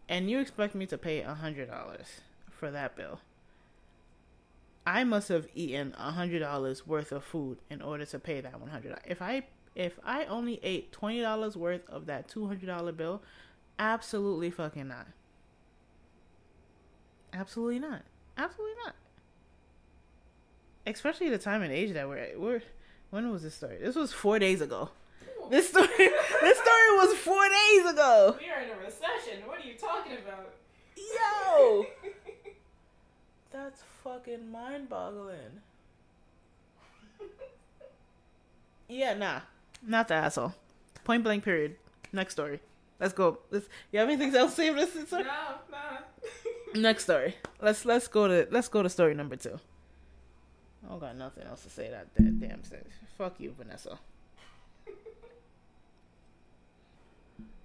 and 0.10 0.30
you 0.30 0.40
expect 0.40 0.74
me 0.74 0.86
to 0.88 0.98
pay 0.98 1.22
a 1.22 1.36
hundred 1.36 1.70
dollars 1.70 2.22
for 2.50 2.72
that 2.72 2.96
bill, 2.96 3.20
I 4.86 5.04
must 5.04 5.30
have 5.30 5.48
eaten 5.56 5.96
a 5.98 6.12
hundred 6.12 6.40
dollars 6.40 6.86
worth 6.86 7.12
of 7.12 7.24
food 7.24 7.60
in 7.70 7.82
order 7.82 8.06
to 8.06 8.20
pay 8.20 8.42
that 8.42 8.60
one 8.60 8.70
hundred. 8.70 8.98
If 9.06 9.22
I 9.22 9.44
if 9.76 10.00
I 10.04 10.26
only 10.26 10.60
ate 10.64 10.92
twenty 10.92 11.22
dollars 11.22 11.56
worth 11.56 11.88
of 11.90 12.06
that 12.08 12.28
two 12.28 12.48
hundred 12.48 12.68
dollar 12.68 12.92
bill, 12.92 13.22
absolutely 13.80 14.52
fucking 14.52 14.88
not. 14.88 15.08
Absolutely 17.32 17.80
not. 17.80 18.04
Absolutely 18.38 18.76
not. 18.86 18.96
Especially 20.86 21.30
the 21.30 21.38
time 21.38 21.62
and 21.62 21.72
age 21.72 21.94
that 21.94 22.08
we're 22.08 22.18
at. 22.18 22.40
We're 22.40 22.62
when 23.10 23.30
was 23.32 23.44
this 23.44 23.56
story? 23.56 23.78
This 23.82 23.96
was 23.96 24.12
four 24.12 24.38
days 24.40 24.60
ago. 24.60 24.90
This 25.50 25.70
story 25.70 25.88
this 25.98 26.58
story 26.58 26.92
was 26.98 27.18
four 27.18 27.48
days 27.48 27.92
ago. 27.92 28.36
We 28.40 28.50
are 28.50 28.62
in 28.62 28.70
a 28.70 28.84
recession. 28.84 29.46
What 29.46 29.60
are 29.60 29.68
you 29.68 29.76
talking 29.76 30.14
about? 30.14 30.54
Yo 30.98 31.86
That's 33.52 33.84
fucking 34.04 34.52
mind 34.52 34.90
boggling. 34.90 35.62
Yeah, 38.90 39.14
nah. 39.14 39.42
Not 39.86 40.08
the 40.08 40.16
asshole. 40.16 40.54
Point 41.04 41.24
blank 41.24 41.44
period. 41.44 41.76
Next 42.12 42.34
story. 42.34 42.60
Let's 43.00 43.14
go. 43.14 43.40
Let's 43.50 43.68
you 43.92 44.00
have 44.00 44.10
anything 44.10 44.36
else 44.36 44.52
to 44.52 44.56
say 44.56 44.74
this 44.74 45.08
story? 45.08 45.24
No, 45.24 45.30
nah. 45.72 46.80
Next 46.80 47.04
story. 47.04 47.36
Let's 47.62 47.86
let's 47.86 48.08
go 48.08 48.28
to 48.28 48.48
let's 48.52 48.68
go 48.68 48.84
to 48.84 48.90
story 48.90 49.14
number 49.14 49.36
two. 49.36 49.60
I 50.86 50.90
don't 50.90 51.00
got 51.00 51.18
nothing 51.18 51.46
else 51.46 51.64
to 51.64 51.70
say 51.70 51.90
that, 51.90 52.14
that 52.16 52.40
damn 52.40 52.62
thing. 52.62 52.84
Fuck 53.18 53.40
you, 53.40 53.54
Vanessa. 53.58 54.00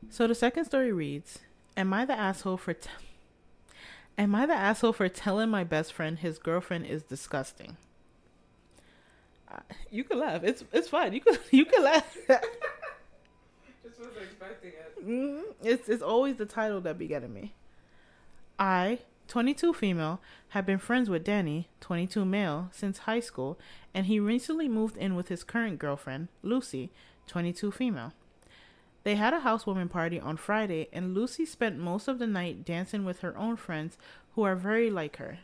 So 0.09 0.26
the 0.26 0.35
second 0.35 0.64
story 0.64 0.92
reads, 0.92 1.40
"Am 1.76 1.92
I 1.92 2.04
the 2.04 2.18
asshole 2.18 2.57
for 2.57 2.75
t- 2.75 2.88
Am 4.18 4.34
I 4.34 4.44
the 4.46 4.52
asshole 4.54 4.92
for 4.92 5.08
telling 5.08 5.48
my 5.48 5.64
best 5.64 5.92
friend 5.94 6.18
his 6.18 6.38
girlfriend 6.38 6.87
is 6.87 7.02
disgusting?" 7.02 7.76
Uh, 9.50 9.60
you 9.90 10.04
can 10.04 10.18
laugh. 10.18 10.42
It's 10.44 10.64
it's 10.72 10.88
fine. 10.88 11.12
You 11.12 11.20
can 11.20 11.38
you 11.50 11.64
can 11.64 11.82
laugh. 11.82 12.16
Just 12.28 13.98
wasn't 13.98 14.16
expecting 14.22 14.70
it. 14.70 15.06
Mhm. 15.06 15.42
It's 15.62 15.88
it's 15.88 16.02
always 16.02 16.37
the 16.37 16.46
title 16.46 16.80
that 16.82 16.98
be 16.98 17.06
getting 17.06 17.32
me. 17.32 17.54
I, 18.58 18.98
22 19.28 19.72
female, 19.72 20.20
have 20.48 20.66
been 20.66 20.78
friends 20.78 21.08
with 21.08 21.22
Danny, 21.25 21.68
22 21.80 22.25
male, 22.25 22.68
since 22.72 22.98
high 22.98 23.20
school, 23.20 23.58
and 23.94 24.06
he 24.06 24.18
recently 24.18 24.68
moved 24.68 24.96
in 24.96 25.14
with 25.14 25.28
his 25.28 25.44
current 25.44 25.78
girlfriend, 25.78 26.28
Lucy, 26.42 26.90
22 27.28 27.70
female. 27.70 28.12
They 29.05 29.14
had 29.14 29.33
a 29.33 29.40
housewarming 29.40 29.88
party 29.88 30.21
on 30.21 30.37
Friday, 30.37 30.88
and 30.93 31.14
Lucy 31.14 31.45
spent 31.45 31.78
most 31.78 32.09
of 32.09 32.19
the 32.19 32.26
night 32.26 32.64
dancing 32.64 33.05
with 33.05 33.21
her 33.21 33.37
own 33.37 33.57
friends 33.57 33.97
who 34.35 34.43
are 34.43 34.57
very 34.57 34.90
like 34.90 35.17
her 35.17 35.38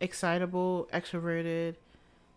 excitable, 0.00 0.88
extroverted, 0.92 1.74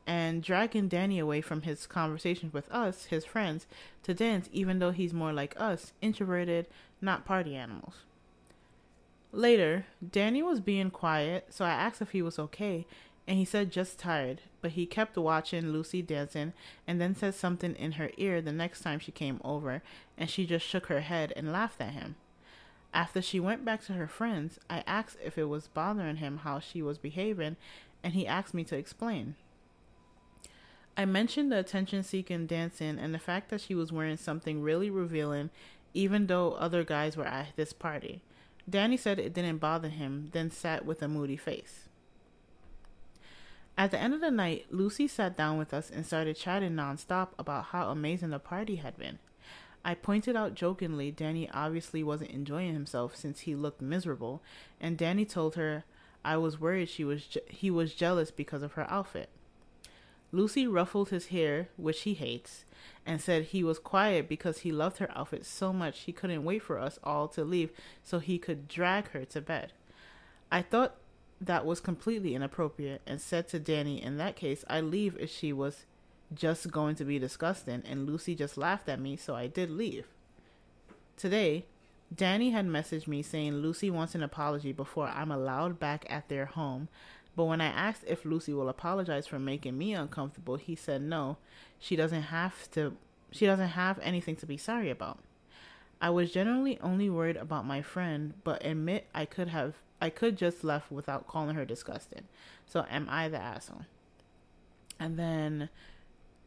and 0.08 0.42
dragging 0.42 0.88
Danny 0.88 1.20
away 1.20 1.42
from 1.42 1.62
his 1.62 1.86
conversations 1.86 2.54
with 2.54 2.70
us, 2.72 3.06
his 3.06 3.26
friends, 3.26 3.68
to 4.04 4.14
dance, 4.14 4.50
even 4.52 4.80
though 4.80 4.92
he's 4.92 5.14
more 5.14 5.32
like 5.32 5.56
us, 5.60 5.94
introverted, 6.02 6.68
not 7.02 7.26
party 7.26 7.56
animals. 7.56 7.96
Later, 9.32 9.86
Danny 10.12 10.44
was 10.44 10.60
being 10.60 10.92
quiet, 10.92 11.48
so 11.50 11.64
I 11.64 11.70
asked 11.70 12.02
if 12.02 12.12
he 12.12 12.22
was 12.22 12.40
okay, 12.40 12.86
and 13.28 13.38
he 13.38 13.46
said 13.46 13.72
just 13.72 14.00
tired, 14.00 14.42
but 14.62 14.72
he 14.72 14.86
kept 14.86 15.18
watching 15.18 15.72
Lucy 15.72 16.02
dancing 16.02 16.54
and 16.88 17.02
then 17.02 17.16
said 17.16 17.36
something 17.36 17.76
in 17.76 17.94
her 17.94 18.12
ear 18.18 18.42
the 18.42 18.52
next 18.52 18.82
time 18.82 19.00
she 19.00 19.12
came 19.12 19.42
over, 19.44 19.82
and 20.18 20.30
she 20.30 20.46
just 20.46 20.66
shook 20.66 20.88
her 20.88 21.02
head 21.02 21.34
and 21.36 21.52
laughed 21.52 21.82
at 21.82 21.94
him. 21.94 22.16
After 22.94 23.22
she 23.22 23.40
went 23.40 23.64
back 23.66 23.84
to 23.86 23.94
her 23.94 24.08
friends, 24.08 24.60
I 24.70 24.84
asked 24.86 25.18
if 25.24 25.38
it 25.38 25.46
was 25.46 25.68
bothering 25.68 26.18
him 26.18 26.38
how 26.40 26.60
she 26.60 26.82
was 26.82 26.98
behaving, 26.98 27.56
and 28.04 28.14
he 28.14 28.28
asked 28.28 28.54
me 28.54 28.64
to 28.66 28.78
explain. 28.78 29.36
I 30.98 31.06
mentioned 31.06 31.52
the 31.52 31.60
attention 31.60 32.04
seeking 32.04 32.48
dancing 32.48 33.00
and 33.00 33.14
the 33.14 33.20
fact 33.20 33.50
that 33.50 33.62
she 33.62 33.74
was 33.74 33.94
wearing 33.94 34.18
something 34.18 34.62
really 34.62 34.90
revealing, 34.90 35.50
even 35.94 36.28
though 36.28 36.52
other 36.54 36.84
guys 36.84 37.16
were 37.16 37.26
at 37.26 37.56
this 37.56 37.74
party. 37.74 38.22
Danny 38.70 38.98
said 38.98 39.18
it 39.18 39.34
didn't 39.34 39.58
bother 39.58 39.90
him, 39.90 40.30
then 40.34 40.52
sat 40.52 40.86
with 40.86 41.02
a 41.02 41.08
moody 41.08 41.38
face. 41.38 41.88
At 43.82 43.90
the 43.90 44.00
end 44.00 44.14
of 44.14 44.22
the 44.22 44.30
night, 44.30 44.68
Lucy 44.70 45.08
sat 45.08 45.36
down 45.36 45.58
with 45.58 45.74
us 45.74 45.90
and 45.90 46.06
started 46.06 46.36
chatting 46.36 46.74
nonstop 46.74 47.30
about 47.40 47.66
how 47.66 47.90
amazing 47.90 48.30
the 48.30 48.38
party 48.38 48.76
had 48.76 48.96
been. 48.96 49.18
I 49.84 49.96
pointed 49.96 50.36
out 50.36 50.54
jokingly 50.54 51.10
Danny 51.10 51.50
obviously 51.50 52.04
wasn't 52.04 52.30
enjoying 52.30 52.74
himself 52.74 53.16
since 53.16 53.40
he 53.40 53.56
looked 53.56 53.82
miserable, 53.82 54.44
and 54.80 55.00
Danny 55.00 55.26
told 55.26 55.56
her 55.56 55.84
I 56.24 56.38
was 56.38 56.60
worried 56.60 56.90
she 56.90 57.04
was 57.04 57.26
je- 57.26 57.42
he 57.50 57.72
was 57.72 57.96
jealous 57.96 58.30
because 58.30 58.62
of 58.62 58.74
her 58.74 58.86
outfit. 58.88 59.30
Lucy 60.32 60.68
ruffled 60.68 61.10
his 61.10 61.30
hair, 61.30 61.70
which 61.76 62.02
he 62.02 62.14
hates, 62.14 62.66
and 63.04 63.20
said 63.20 63.46
he 63.46 63.64
was 63.64 63.80
quiet 63.80 64.30
because 64.30 64.60
he 64.60 64.72
loved 64.72 65.00
her 65.00 65.10
outfit 65.18 65.44
so 65.44 65.74
much 65.74 66.02
he 66.02 66.12
couldn't 66.12 66.46
wait 66.46 66.62
for 66.62 66.78
us 66.78 67.00
all 67.04 67.28
to 67.30 67.44
leave 67.44 67.72
so 68.04 68.20
he 68.20 68.38
could 68.38 68.68
drag 68.68 69.10
her 69.10 69.26
to 69.26 69.42
bed. 69.42 69.74
I 70.52 70.62
thought 70.62 70.98
that 71.42 71.66
was 71.66 71.80
completely 71.80 72.36
inappropriate 72.36 73.02
and 73.06 73.20
said 73.20 73.48
to 73.50 73.60
Danny, 73.60 74.02
in 74.02 74.18
that 74.18 74.36
case, 74.36 74.64
I'd 74.70 74.86
leave 74.86 75.18
if 75.20 75.30
she 75.30 75.52
was 75.52 75.86
just 76.34 76.72
going 76.72 76.96
to 76.96 77.04
be 77.04 77.20
disgusting, 77.20 77.84
and 77.86 78.06
Lucy 78.06 78.36
just 78.36 78.58
laughed 78.58 78.88
at 78.88 79.02
me, 79.02 79.18
so 79.18 79.36
I 79.36 79.48
did 79.48 79.70
leave. 79.70 80.06
Today, 81.18 81.66
Danny 82.16 82.52
had 82.52 82.68
messaged 82.68 83.08
me 83.08 83.22
saying 83.22 83.56
Lucy 83.56 83.90
wants 83.90 84.16
an 84.16 84.24
apology 84.24 84.72
before 84.72 85.08
I'm 85.08 85.32
allowed 85.32 85.80
back 85.80 86.06
at 86.10 86.30
their 86.30 86.46
home 86.46 86.88
but 87.36 87.46
when 87.46 87.62
I 87.62 87.68
asked 87.68 88.04
if 88.08 88.26
Lucy 88.26 88.54
will 88.54 88.70
apologize 88.70 89.28
for 89.28 89.40
making 89.40 89.78
me 89.78 89.94
uncomfortable, 89.94 90.58
he 90.58 90.76
said 90.76 91.02
no. 91.02 91.38
She 91.80 91.96
doesn't 91.96 92.24
have 92.24 92.70
to 92.72 92.96
she 93.32 93.46
doesn't 93.46 93.70
have 93.70 93.98
anything 94.00 94.36
to 94.38 94.46
be 94.46 94.58
sorry 94.58 94.90
about. 94.90 95.20
I 96.02 96.10
was 96.10 96.32
generally 96.32 96.80
only 96.82 97.10
worried 97.10 97.38
about 97.38 97.66
my 97.66 97.82
friend, 97.82 98.34
but 98.44 98.66
admit 98.66 99.08
I 99.14 99.26
could 99.26 99.48
have 99.48 99.76
I 100.02 100.10
could 100.10 100.36
just 100.38 100.64
left 100.64 100.92
without 100.92 101.28
calling 101.28 101.56
her 101.56 101.64
disgusting. 101.64 102.24
So 102.66 102.86
am 102.90 103.08
I 103.10 103.30
the 103.30 103.38
asshole? 103.38 103.86
And 105.00 105.18
then 105.18 105.70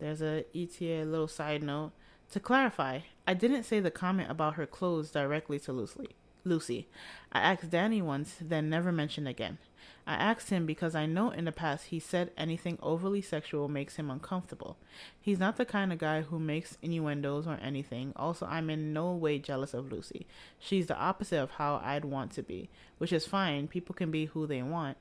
there's 0.00 0.20
a 0.20 0.44
ETA 0.54 1.04
little 1.04 1.28
side 1.28 1.62
note. 1.62 1.92
To 2.32 2.40
clarify, 2.40 3.00
I 3.26 3.34
didn't 3.34 3.62
say 3.62 3.78
the 3.78 3.90
comment 3.90 4.30
about 4.30 4.54
her 4.54 4.66
clothes 4.66 5.10
directly 5.10 5.60
to 5.60 5.72
Lucy. 5.72 6.16
Lucy. 6.44 6.86
I 7.32 7.40
asked 7.40 7.70
Danny 7.70 8.02
once, 8.02 8.36
then 8.40 8.68
never 8.68 8.92
mentioned 8.92 9.28
again. 9.28 9.58
I 10.06 10.14
asked 10.14 10.50
him 10.50 10.66
because 10.66 10.94
I 10.94 11.06
know 11.06 11.30
in 11.30 11.46
the 11.46 11.52
past 11.52 11.86
he 11.86 11.98
said 11.98 12.30
anything 12.36 12.78
overly 12.82 13.22
sexual 13.22 13.68
makes 13.68 13.96
him 13.96 14.10
uncomfortable. 14.10 14.76
He's 15.20 15.38
not 15.38 15.56
the 15.56 15.64
kind 15.64 15.92
of 15.92 15.98
guy 15.98 16.22
who 16.22 16.38
makes 16.38 16.76
innuendos 16.82 17.46
or 17.46 17.58
anything. 17.62 18.12
Also, 18.14 18.46
I'm 18.46 18.68
in 18.68 18.92
no 18.92 19.12
way 19.12 19.38
jealous 19.38 19.72
of 19.72 19.90
Lucy. 19.90 20.26
She's 20.58 20.86
the 20.86 20.98
opposite 20.98 21.40
of 21.40 21.52
how 21.52 21.80
I'd 21.82 22.04
want 22.04 22.32
to 22.32 22.42
be, 22.42 22.68
which 22.98 23.12
is 23.12 23.26
fine. 23.26 23.66
People 23.66 23.94
can 23.94 24.10
be 24.10 24.26
who 24.26 24.46
they 24.46 24.62
want. 24.62 24.98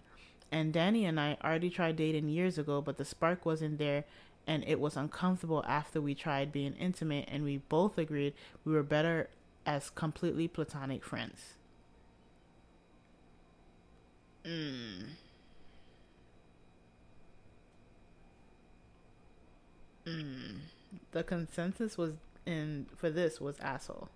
And 0.51 0.71
Danny 0.71 1.05
and 1.05 1.19
I 1.19 1.37
already 1.43 1.69
tried 1.69 1.97
dating 1.97 2.29
years 2.29 2.57
ago, 2.57 2.81
but 2.81 2.97
the 2.97 3.05
spark 3.05 3.45
wasn't 3.45 3.79
there 3.79 4.05
and 4.45 4.63
it 4.67 4.79
was 4.79 4.97
uncomfortable 4.97 5.63
after 5.67 6.01
we 6.01 6.13
tried 6.13 6.51
being 6.51 6.73
intimate 6.73 7.27
and 7.31 7.43
we 7.43 7.57
both 7.57 7.97
agreed 7.97 8.33
we 8.65 8.73
were 8.73 8.83
better 8.83 9.29
as 9.65 9.89
completely 9.89 10.47
platonic 10.47 11.03
friends. 11.03 11.53
Mm. 14.45 15.15
Mm. 20.05 20.59
The 21.11 21.23
consensus 21.23 21.97
was 21.97 22.13
in 22.45 22.87
for 22.95 23.09
this 23.09 23.39
was 23.39 23.59
asshole, 23.59 24.09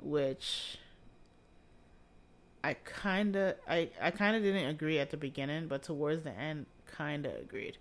which 0.00 0.78
I 2.64 2.74
kind 2.74 3.36
of 3.36 3.56
I 3.68 3.90
I 4.00 4.10
kind 4.10 4.36
of 4.36 4.42
didn't 4.42 4.66
agree 4.68 4.98
at 4.98 5.10
the 5.10 5.16
beginning, 5.16 5.66
but 5.66 5.82
towards 5.82 6.22
the 6.22 6.30
end, 6.30 6.66
kind 6.86 7.26
of 7.26 7.34
agreed. 7.34 7.76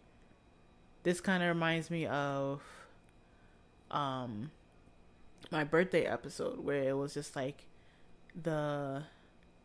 This 1.04 1.22
kind 1.22 1.44
of 1.44 1.50
reminds 1.50 1.90
me 1.92 2.06
of 2.08 2.62
um 3.92 4.52
my 5.52 5.64
birthday 5.64 6.06
episode 6.06 6.64
where 6.64 6.84
it 6.84 6.98
was 6.98 7.14
just 7.14 7.36
like 7.36 7.66
the 8.42 9.04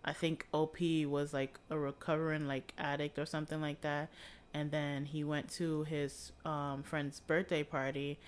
I 0.05 0.13
think 0.13 0.47
OP 0.53 0.79
was 1.07 1.33
like 1.33 1.59
a 1.71 1.79
recovering 1.79 2.47
like 2.47 2.73
addict 2.77 3.19
or 3.19 3.27
something 3.27 3.61
like 3.61 3.81
that. 3.81 4.09
And 4.55 4.71
then 4.71 5.05
he 5.05 5.25
went 5.25 5.51
to 5.55 5.85
his 5.85 6.33
um, 6.45 6.83
friend's 6.83 7.21
birthday 7.21 7.63
party. 7.63 8.19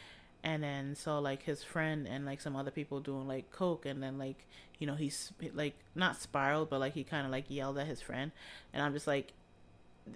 And 0.45 0.63
then 0.63 0.95
saw 0.95 1.19
like 1.19 1.43
his 1.43 1.65
friend 1.65 2.07
and 2.07 2.25
like 2.25 2.41
some 2.41 2.55
other 2.55 2.71
people 2.71 3.01
doing 3.01 3.27
like 3.27 3.51
coke. 3.51 3.85
And 3.87 4.03
then 4.03 4.19
like 4.19 4.47
you 4.79 4.87
know 4.87 4.95
he's 4.95 5.33
like 5.55 5.75
not 5.97 6.21
spiraled 6.21 6.71
but 6.71 6.79
like 6.79 6.95
he 6.95 7.03
kind 7.03 7.27
of 7.27 7.33
like 7.33 7.47
yelled 7.49 7.79
at 7.79 7.87
his 7.87 8.01
friend. 8.01 8.31
And 8.73 8.83
i'm 8.83 8.93
just 8.93 9.07
like 9.09 9.33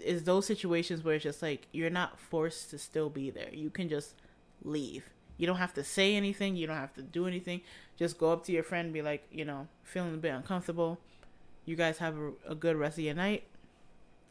is 0.03 0.25
those 0.25 0.47
situations 0.47 1.05
where 1.05 1.17
it's 1.17 1.25
just 1.25 1.43
like 1.43 1.67
you're 1.73 1.91
not 1.91 2.19
forced 2.19 2.71
to 2.71 2.79
still 2.79 3.11
be 3.11 3.31
there. 3.31 3.51
You 3.53 3.69
can 3.69 3.89
just 3.89 4.15
leave 4.65 5.05
you 5.39 5.47
don't 5.47 5.57
have 5.57 5.75
to 5.75 5.85
say 5.85 6.15
anything 6.15 6.57
you 6.57 6.67
don't 6.67 6.77
have 6.77 6.95
to 6.95 7.03
do 7.03 7.27
anything 7.27 7.61
just 7.99 8.19
go 8.19 8.33
up 8.33 8.45
to 8.45 8.53
your 8.53 8.63
friend 8.63 8.87
and 8.87 8.95
be 8.95 9.03
like 9.03 9.27
you 9.31 9.45
know 9.45 9.67
feeling 9.83 10.15
a 10.15 10.19
bit 10.19 10.31
uncomfortable 10.31 10.99
you 11.65 11.77
guys 11.77 11.99
have 11.99 12.17
a, 12.19 12.33
a 12.49 12.55
good 12.55 12.77
rest 12.77 12.99
of 12.99 13.05
your 13.05 13.15
night, 13.15 13.45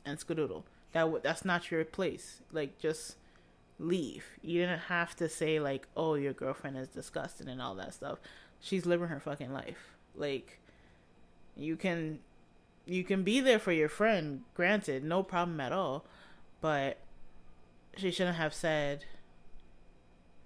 and 0.06 0.18
skadoodle. 0.20 0.64
That 0.94 1.02
w- 1.02 1.22
that's 1.24 1.46
not 1.46 1.72
your 1.72 1.84
place. 1.86 2.42
Like 2.52 2.78
just 2.80 3.16
leave. 3.80 4.26
You 4.42 4.62
didn't 4.62 4.80
have 4.80 5.16
to 5.18 5.30
say 5.30 5.60
like, 5.60 5.88
"Oh, 5.96 6.16
your 6.16 6.34
girlfriend 6.34 6.78
is 6.78 6.88
disgusting" 6.88 7.48
and 7.48 7.62
all 7.62 7.76
that 7.76 7.94
stuff. 7.94 8.20
She's 8.60 8.86
living 8.86 9.08
her 9.08 9.20
fucking 9.20 9.54
life. 9.54 9.96
Like 10.16 10.60
you 11.56 11.76
can 11.76 12.20
you 12.86 13.04
can 13.04 13.24
be 13.24 13.40
there 13.40 13.60
for 13.60 13.72
your 13.72 13.90
friend, 13.90 14.42
granted, 14.56 15.04
no 15.04 15.24
problem 15.24 15.60
at 15.60 15.72
all, 15.72 16.06
but 16.60 16.98
she 17.96 18.12
shouldn't 18.12 18.38
have 18.38 18.54
said 18.54 19.06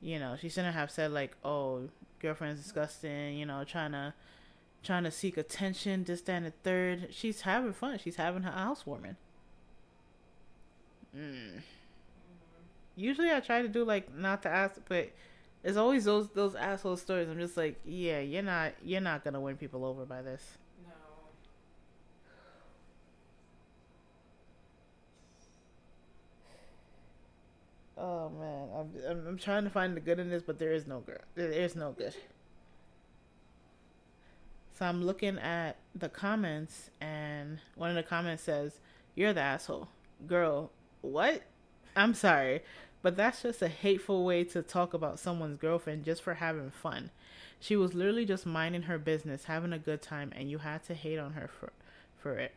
you 0.05 0.19
know, 0.19 0.35
she 0.39 0.49
shouldn't 0.49 0.75
have 0.75 0.91
said 0.91 1.11
like, 1.11 1.35
"Oh, 1.43 1.89
girlfriend's 2.19 2.61
disgusting," 2.61 3.39
you 3.39 3.45
know, 3.47 3.63
trying 3.63 3.93
to 3.93 4.13
trying 4.83 5.03
to 5.03 5.09
seek 5.09 5.35
attention, 5.35 6.03
this, 6.03 6.21
that, 6.21 6.33
and 6.33 6.45
the 6.45 6.53
third. 6.63 7.07
She's 7.09 7.41
having 7.41 7.73
fun. 7.73 7.97
She's 7.97 8.17
having 8.17 8.43
her 8.43 8.51
housewarming. 8.51 9.15
Mm. 11.17 11.61
Usually, 12.95 13.31
I 13.31 13.39
try 13.39 13.63
to 13.63 13.67
do 13.67 13.83
like 13.83 14.13
not 14.13 14.43
to 14.43 14.49
ask, 14.49 14.75
but 14.87 15.09
it's 15.63 15.75
always 15.75 16.05
those 16.05 16.29
those 16.29 16.53
asshole 16.53 16.97
stories. 16.97 17.27
I'm 17.27 17.39
just 17.39 17.57
like, 17.57 17.79
yeah, 17.83 18.19
you're 18.19 18.43
not 18.43 18.73
you're 18.83 19.01
not 19.01 19.23
gonna 19.23 19.41
win 19.41 19.57
people 19.57 19.83
over 19.83 20.05
by 20.05 20.21
this. 20.21 20.59
Oh 28.05 28.29
man, 28.39 28.69
I'm, 29.09 29.27
I'm 29.27 29.37
trying 29.37 29.63
to 29.63 29.71
find 29.71 29.97
the 29.97 29.99
good 29.99 30.19
in 30.19 30.29
this, 30.29 30.43
but 30.43 30.59
there 30.59 30.71
is 30.71 30.85
no 30.85 30.99
good. 30.99 31.21
There 31.33 31.49
is 31.49 31.75
no 31.75 31.91
good. 31.91 32.13
So 34.77 34.85
I'm 34.85 35.03
looking 35.03 35.39
at 35.39 35.77
the 35.95 36.07
comments, 36.07 36.91
and 37.01 37.57
one 37.73 37.89
of 37.89 37.95
the 37.95 38.03
comments 38.03 38.43
says, 38.43 38.79
You're 39.15 39.33
the 39.33 39.41
asshole. 39.41 39.87
Girl, 40.27 40.69
what? 41.01 41.41
I'm 41.95 42.13
sorry, 42.13 42.61
but 43.01 43.17
that's 43.17 43.41
just 43.41 43.63
a 43.63 43.67
hateful 43.67 44.23
way 44.23 44.43
to 44.43 44.61
talk 44.61 44.93
about 44.93 45.17
someone's 45.17 45.57
girlfriend 45.57 46.05
just 46.05 46.21
for 46.21 46.35
having 46.35 46.69
fun. 46.69 47.09
She 47.59 47.75
was 47.75 47.95
literally 47.95 48.25
just 48.25 48.45
minding 48.45 48.83
her 48.83 48.99
business, 48.99 49.45
having 49.45 49.73
a 49.73 49.79
good 49.79 50.03
time, 50.03 50.31
and 50.35 50.51
you 50.51 50.59
had 50.59 50.83
to 50.83 50.93
hate 50.93 51.17
on 51.17 51.33
her 51.33 51.49
for, 51.59 51.73
for 52.19 52.37
it. 52.37 52.53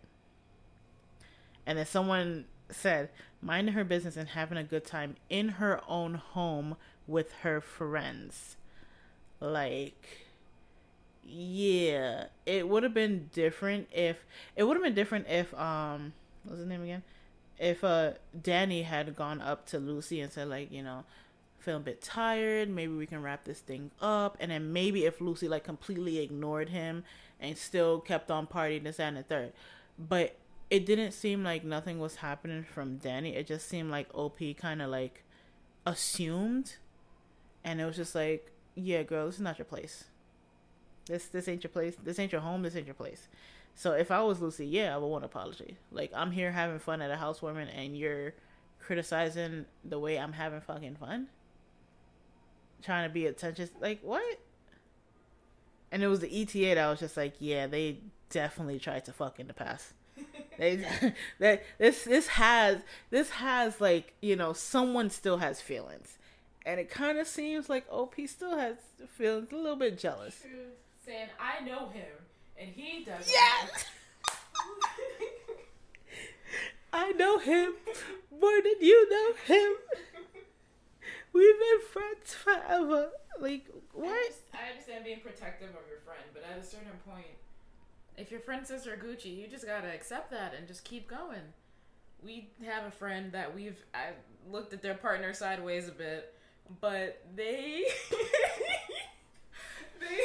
And 1.64 1.78
then 1.78 1.86
someone 1.86 2.44
said, 2.70 3.10
minding 3.42 3.74
her 3.74 3.84
business 3.84 4.16
and 4.16 4.30
having 4.30 4.58
a 4.58 4.64
good 4.64 4.84
time 4.84 5.16
in 5.30 5.50
her 5.50 5.80
own 5.88 6.14
home 6.14 6.76
with 7.06 7.32
her 7.42 7.60
friends. 7.60 8.56
Like, 9.40 10.26
yeah, 11.24 12.26
it 12.46 12.68
would 12.68 12.82
have 12.82 12.94
been 12.94 13.30
different 13.32 13.88
if 13.92 14.24
it 14.56 14.64
would 14.64 14.76
have 14.76 14.84
been 14.84 14.94
different 14.94 15.26
if 15.28 15.52
um 15.54 16.14
what's 16.44 16.58
his 16.58 16.66
name 16.68 16.82
again? 16.82 17.02
if 17.58 17.84
uh 17.84 18.12
Danny 18.40 18.82
had 18.82 19.14
gone 19.16 19.40
up 19.40 19.66
to 19.66 19.78
Lucy 19.78 20.20
and 20.20 20.32
said 20.32 20.48
like, 20.48 20.72
you 20.72 20.82
know, 20.82 21.04
feel 21.58 21.76
a 21.76 21.80
bit 21.80 22.00
tired, 22.00 22.70
maybe 22.70 22.94
we 22.94 23.06
can 23.06 23.22
wrap 23.22 23.44
this 23.44 23.60
thing 23.60 23.90
up, 24.00 24.36
and 24.40 24.50
then 24.50 24.72
maybe 24.72 25.04
if 25.04 25.20
Lucy 25.20 25.48
like 25.48 25.64
completely 25.64 26.18
ignored 26.18 26.70
him 26.70 27.04
and 27.40 27.58
still 27.58 28.00
kept 28.00 28.30
on 28.30 28.46
partying 28.46 28.84
this 28.84 29.00
and 29.00 29.16
the 29.16 29.22
third, 29.22 29.52
but 29.98 30.37
it 30.70 30.84
didn't 30.84 31.12
seem 31.12 31.42
like 31.42 31.64
nothing 31.64 31.98
was 31.98 32.16
happening 32.16 32.62
from 32.62 32.96
Danny. 32.96 33.34
It 33.34 33.46
just 33.46 33.68
seemed 33.68 33.90
like 33.90 34.08
OP 34.14 34.38
kind 34.58 34.82
of 34.82 34.90
like 34.90 35.24
assumed, 35.86 36.76
and 37.64 37.80
it 37.80 37.84
was 37.84 37.96
just 37.96 38.14
like, 38.14 38.52
yeah, 38.74 39.02
girl, 39.02 39.26
this 39.26 39.36
is 39.36 39.40
not 39.40 39.58
your 39.58 39.64
place. 39.64 40.04
This 41.06 41.26
this 41.26 41.48
ain't 41.48 41.64
your 41.64 41.70
place. 41.70 41.96
This 42.02 42.18
ain't 42.18 42.32
your 42.32 42.42
home. 42.42 42.62
This 42.62 42.76
ain't 42.76 42.86
your 42.86 42.94
place. 42.94 43.28
So 43.74 43.92
if 43.92 44.10
I 44.10 44.22
was 44.22 44.40
Lucy, 44.40 44.66
yeah, 44.66 44.94
I 44.94 44.98
would 44.98 45.06
want 45.06 45.24
an 45.24 45.30
apology. 45.30 45.76
Like 45.90 46.10
I'm 46.14 46.32
here 46.32 46.52
having 46.52 46.78
fun 46.78 47.00
at 47.00 47.10
a 47.10 47.16
housewarming, 47.16 47.68
and 47.68 47.96
you're 47.96 48.34
criticizing 48.78 49.64
the 49.84 49.98
way 49.98 50.18
I'm 50.18 50.32
having 50.32 50.60
fucking 50.60 50.96
fun, 50.96 51.28
trying 52.82 53.08
to 53.08 53.12
be 53.12 53.26
attention. 53.26 53.70
Like 53.80 54.00
what? 54.02 54.40
And 55.90 56.02
it 56.02 56.08
was 56.08 56.20
the 56.20 56.42
ETA 56.42 56.74
that 56.74 56.88
was 56.88 57.00
just 57.00 57.16
like, 57.16 57.34
yeah, 57.38 57.66
they 57.66 58.00
definitely 58.28 58.78
tried 58.78 59.06
to 59.06 59.12
fuck 59.12 59.40
in 59.40 59.46
the 59.46 59.54
past. 59.54 59.94
They 60.58 60.84
that 61.38 61.62
this 61.78 62.04
this 62.04 62.28
has 62.28 62.78
this 63.10 63.30
has 63.30 63.80
like 63.80 64.14
you 64.20 64.36
know 64.36 64.52
someone 64.52 65.10
still 65.10 65.38
has 65.38 65.60
feelings, 65.60 66.18
and 66.66 66.80
it 66.80 66.90
kind 66.90 67.18
of 67.18 67.26
seems 67.26 67.68
like 67.68 67.86
OP 67.90 68.14
still 68.26 68.56
has 68.56 68.76
feelings, 69.16 69.52
a 69.52 69.56
little 69.56 69.76
bit 69.76 69.98
jealous. 69.98 70.42
Saying 71.04 71.28
I 71.40 71.64
know 71.64 71.88
him 71.88 72.06
and 72.58 72.70
he 72.74 73.04
doesn't. 73.04 73.30
Yes. 73.30 73.86
I 76.92 77.12
know 77.12 77.38
him 77.38 77.74
more 78.40 78.62
than 78.62 78.80
you 78.80 79.10
know 79.10 79.32
him. 79.46 79.72
We've 81.32 81.58
been 81.58 81.80
friends 81.92 82.34
forever. 82.34 83.10
Like 83.40 83.66
what? 83.92 84.08
I, 84.08 84.24
just, 84.26 84.40
I 84.52 84.70
understand 84.70 85.04
being 85.04 85.20
protective 85.20 85.68
of 85.68 85.86
your 85.88 86.00
friend, 86.04 86.24
but 86.32 86.42
at 86.50 86.58
a 86.58 86.64
certain 86.64 86.98
point, 87.06 87.26
if 88.18 88.30
your 88.30 88.40
friend 88.40 88.66
says 88.66 88.84
they're 88.84 88.96
Gucci, 88.96 89.34
you 89.36 89.46
just 89.46 89.64
gotta 89.66 89.88
accept 89.88 90.30
that 90.32 90.52
and 90.56 90.66
just 90.66 90.84
keep 90.84 91.08
going. 91.08 91.40
We 92.22 92.50
have 92.66 92.84
a 92.84 92.90
friend 92.90 93.30
that 93.32 93.54
we've 93.54 93.76
I 93.94 94.08
looked 94.50 94.72
at 94.72 94.82
their 94.82 94.94
partner 94.94 95.32
sideways 95.32 95.88
a 95.88 95.92
bit, 95.92 96.34
but 96.80 97.22
they 97.36 97.84
they 100.00 100.18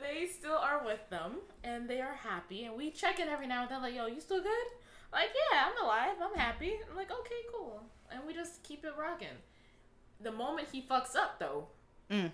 they 0.00 0.26
still 0.26 0.56
are 0.56 0.84
with 0.84 1.08
them 1.10 1.36
and 1.64 1.88
they 1.88 2.00
are 2.00 2.14
happy 2.14 2.64
and 2.64 2.76
we 2.76 2.90
check 2.90 3.18
in 3.18 3.28
every 3.28 3.46
now 3.46 3.62
and 3.62 3.70
then 3.70 3.82
like, 3.82 3.94
yo, 3.94 4.06
you 4.06 4.20
still 4.20 4.42
good? 4.42 4.66
Like, 5.12 5.30
yeah, 5.52 5.64
I'm 5.66 5.84
alive, 5.84 6.16
I'm 6.22 6.38
happy. 6.38 6.74
I'm 6.90 6.96
like, 6.96 7.10
okay, 7.10 7.34
cool. 7.54 7.82
And 8.12 8.20
we 8.26 8.34
just 8.34 8.62
keep 8.62 8.84
it 8.84 8.92
rocking. 8.98 9.28
The 10.20 10.32
moment 10.32 10.68
he 10.72 10.82
fucks 10.82 11.16
up 11.16 11.38
though, 11.38 11.68
Mm. 12.10 12.30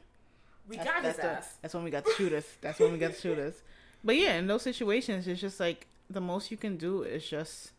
we 0.69 0.77
That's, 0.77 0.89
got 0.91 1.03
that's 1.03 1.17
his 1.17 1.25
the- 1.25 1.31
ass. 1.31 1.55
that's 1.63 1.75
when 1.75 1.83
we 1.85 1.91
got 1.91 2.05
the 2.05 2.13
shooters. 2.17 2.45
That's 2.61 2.79
when 2.79 2.93
we 2.93 2.99
got 2.99 3.13
the 3.15 3.21
shooters. 3.21 3.55
But 4.05 4.17
yeah, 4.17 4.35
in 4.35 4.47
those 4.47 4.63
situations, 4.63 5.27
it's 5.29 5.41
just 5.41 5.61
like 5.61 5.87
the 6.11 6.21
most 6.21 6.51
you 6.51 6.57
can 6.57 6.77
do 6.77 7.03
is 7.03 7.27
just 7.29 7.73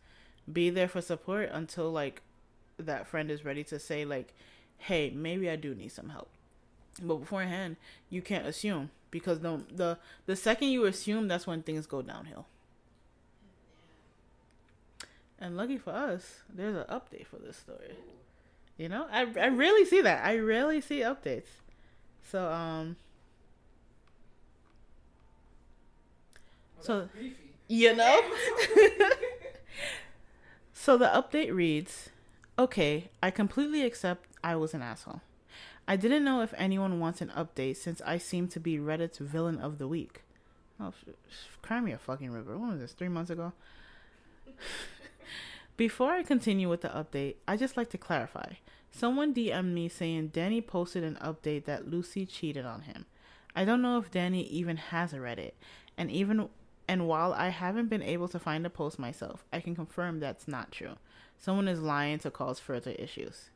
be 0.50 0.70
there 0.70 0.88
for 0.88 1.00
support 1.00 1.50
until 1.52 1.90
like 1.90 2.22
that 2.78 3.06
friend 3.06 3.30
is 3.30 3.44
ready 3.44 3.64
to 3.64 3.78
say 3.78 4.04
like, 4.04 4.34
"Hey, 4.78 5.10
maybe 5.10 5.48
I 5.50 5.56
do 5.56 5.74
need 5.74 5.92
some 5.92 6.10
help." 6.10 6.28
But 7.02 7.16
beforehand, 7.16 7.76
you 8.10 8.22
can't 8.22 8.46
assume 8.46 8.90
because 9.10 9.40
the 9.40 9.60
the 9.74 9.98
the 10.26 10.36
second 10.36 10.68
you 10.68 10.84
assume, 10.86 11.28
that's 11.28 11.46
when 11.46 11.62
things 11.62 11.86
go 11.86 12.02
downhill. 12.02 12.46
And 15.38 15.56
lucky 15.56 15.78
for 15.78 15.90
us, 15.90 16.40
there's 16.52 16.76
an 16.76 16.84
update 16.84 17.26
for 17.26 17.36
this 17.36 17.56
story. 17.56 17.96
You 18.76 18.88
know, 18.88 19.06
I 19.10 19.22
I 19.38 19.48
rarely 19.48 19.84
see 19.84 20.00
that. 20.00 20.24
I 20.24 20.38
rarely 20.38 20.80
see 20.80 21.00
updates. 21.00 21.60
So 22.30 22.50
um, 22.50 22.96
So- 26.84 27.08
you 27.66 27.96
know. 27.96 28.20
so 30.72 30.98
the 30.98 31.06
update 31.06 31.54
reads, 31.54 32.10
"Okay, 32.58 33.10
I 33.22 33.30
completely 33.30 33.82
accept 33.82 34.26
I 34.42 34.56
was 34.56 34.74
an 34.74 34.82
asshole. 34.82 35.22
I 35.88 35.96
didn't 35.96 36.24
know 36.24 36.42
if 36.42 36.52
anyone 36.56 37.00
wants 37.00 37.20
an 37.20 37.32
update 37.34 37.76
since 37.76 38.00
I 38.02 38.18
seem 38.18 38.48
to 38.48 38.60
be 38.60 38.78
Reddit's 38.78 39.18
villain 39.18 39.58
of 39.58 39.78
the 39.78 39.88
week. 39.88 40.22
Oh, 40.78 40.92
cry 41.62 41.80
me 41.80 41.92
a 41.92 41.98
fucking 41.98 42.30
river. 42.30 42.56
When 42.58 42.70
was 42.70 42.80
this? 42.80 42.92
Three 42.92 43.08
months 43.08 43.30
ago." 43.30 43.52
Before 45.76 46.12
I 46.12 46.22
continue 46.22 46.68
with 46.68 46.82
the 46.82 46.88
update, 46.88 47.36
I 47.48 47.56
just 47.56 47.76
like 47.76 47.90
to 47.90 47.98
clarify. 47.98 48.52
Someone 48.92 49.34
DM'd 49.34 49.74
me 49.74 49.88
saying 49.88 50.28
Danny 50.28 50.60
posted 50.60 51.02
an 51.02 51.18
update 51.20 51.64
that 51.64 51.90
Lucy 51.90 52.24
cheated 52.26 52.64
on 52.64 52.82
him. 52.82 53.06
I 53.56 53.64
don't 53.64 53.82
know 53.82 53.98
if 53.98 54.10
Danny 54.10 54.42
even 54.44 54.76
has 54.76 55.12
a 55.12 55.16
Reddit, 55.16 55.52
and 55.98 56.10
even 56.10 56.48
and 56.86 57.08
while 57.08 57.32
I 57.32 57.48
haven't 57.48 57.88
been 57.88 58.02
able 58.02 58.28
to 58.28 58.38
find 58.38 58.66
a 58.66 58.70
post 58.70 58.98
myself, 58.98 59.44
I 59.52 59.60
can 59.60 59.74
confirm 59.74 60.20
that's 60.20 60.46
not 60.46 60.72
true. 60.72 60.96
Someone 61.38 61.68
is 61.68 61.80
lying 61.80 62.18
to 62.20 62.30
cause 62.30 62.60
further 62.60 62.92
issues. 62.92 63.50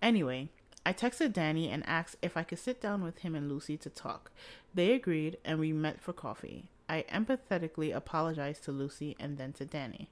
Anyway, 0.00 0.48
I 0.86 0.92
texted 0.92 1.32
Danny 1.32 1.70
and 1.70 1.86
asked 1.86 2.16
if 2.20 2.36
I 2.36 2.42
could 2.42 2.58
sit 2.58 2.80
down 2.80 3.02
with 3.02 3.18
him 3.18 3.34
and 3.34 3.48
Lucy 3.48 3.76
to 3.78 3.90
talk. 3.90 4.30
They 4.74 4.92
agreed 4.92 5.38
and 5.44 5.58
we 5.58 5.72
met 5.72 6.00
for 6.00 6.12
coffee. 6.12 6.66
I 6.88 7.04
empathetically 7.10 7.94
apologized 7.94 8.64
to 8.64 8.72
Lucy 8.72 9.16
and 9.18 9.38
then 9.38 9.52
to 9.54 9.64
Danny. 9.64 10.10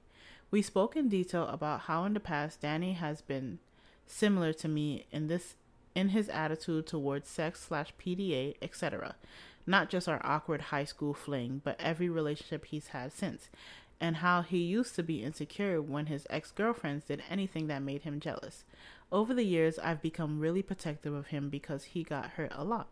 We 0.49 0.61
spoke 0.61 0.95
in 0.95 1.09
detail 1.09 1.47
about 1.47 1.81
how 1.81 2.05
in 2.05 2.13
the 2.13 2.19
past 2.19 2.61
Danny 2.61 2.93
has 2.93 3.21
been 3.21 3.59
similar 4.07 4.53
to 4.53 4.67
me 4.67 5.05
in 5.11 5.27
this 5.27 5.55
in 5.95 6.09
his 6.09 6.27
attitude 6.29 6.87
towards 6.87 7.29
sex 7.29 7.61
slash 7.61 7.93
PDA, 8.03 8.55
etc. 8.61 9.15
Not 9.65 9.89
just 9.89 10.09
our 10.09 10.21
awkward 10.23 10.61
high 10.61 10.83
school 10.83 11.13
fling, 11.13 11.61
but 11.63 11.79
every 11.79 12.09
relationship 12.09 12.65
he's 12.65 12.87
had 12.87 13.13
since, 13.13 13.49
and 14.01 14.17
how 14.17 14.41
he 14.41 14.57
used 14.57 14.95
to 14.95 15.03
be 15.03 15.23
insecure 15.23 15.81
when 15.81 16.07
his 16.07 16.27
ex 16.29 16.51
girlfriends 16.51 17.05
did 17.05 17.23
anything 17.29 17.67
that 17.67 17.81
made 17.81 18.03
him 18.03 18.19
jealous. 18.19 18.65
Over 19.11 19.33
the 19.33 19.45
years, 19.45 19.79
I've 19.79 20.01
become 20.01 20.39
really 20.39 20.61
protective 20.63 21.13
of 21.13 21.27
him 21.27 21.49
because 21.49 21.83
he 21.85 22.03
got 22.03 22.31
hurt 22.31 22.51
a 22.53 22.63
lot. 22.63 22.87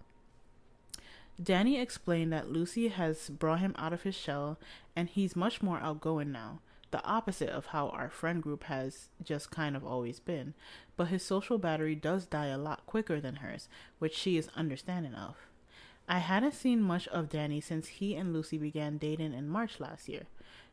Danny 1.41 1.79
explained 1.79 2.31
that 2.31 2.51
Lucy 2.51 2.89
has 2.89 3.29
brought 3.29 3.59
him 3.59 3.75
out 3.77 3.93
of 3.93 4.03
his 4.03 4.15
shell 4.15 4.59
and 4.95 5.09
he's 5.09 5.35
much 5.35 5.61
more 5.61 5.79
outgoing 5.79 6.31
now, 6.31 6.59
the 6.91 7.03
opposite 7.03 7.49
of 7.49 7.67
how 7.67 7.89
our 7.89 8.09
friend 8.09 8.43
group 8.43 8.65
has 8.65 9.09
just 9.23 9.49
kind 9.49 9.75
of 9.75 9.83
always 9.83 10.19
been. 10.19 10.53
But 10.95 11.07
his 11.07 11.25
social 11.25 11.57
battery 11.57 11.95
does 11.95 12.25
die 12.25 12.47
a 12.47 12.57
lot 12.57 12.85
quicker 12.85 13.19
than 13.19 13.37
hers, 13.37 13.67
which 13.97 14.13
she 14.13 14.37
is 14.37 14.49
understanding 14.55 15.15
of. 15.15 15.35
I 16.11 16.17
hadn't 16.17 16.55
seen 16.55 16.81
much 16.81 17.07
of 17.07 17.29
Danny 17.29 17.61
since 17.61 17.87
he 17.87 18.15
and 18.15 18.33
Lucy 18.33 18.57
began 18.57 18.97
dating 18.97 19.33
in 19.33 19.47
March 19.47 19.79
last 19.79 20.09
year. 20.09 20.23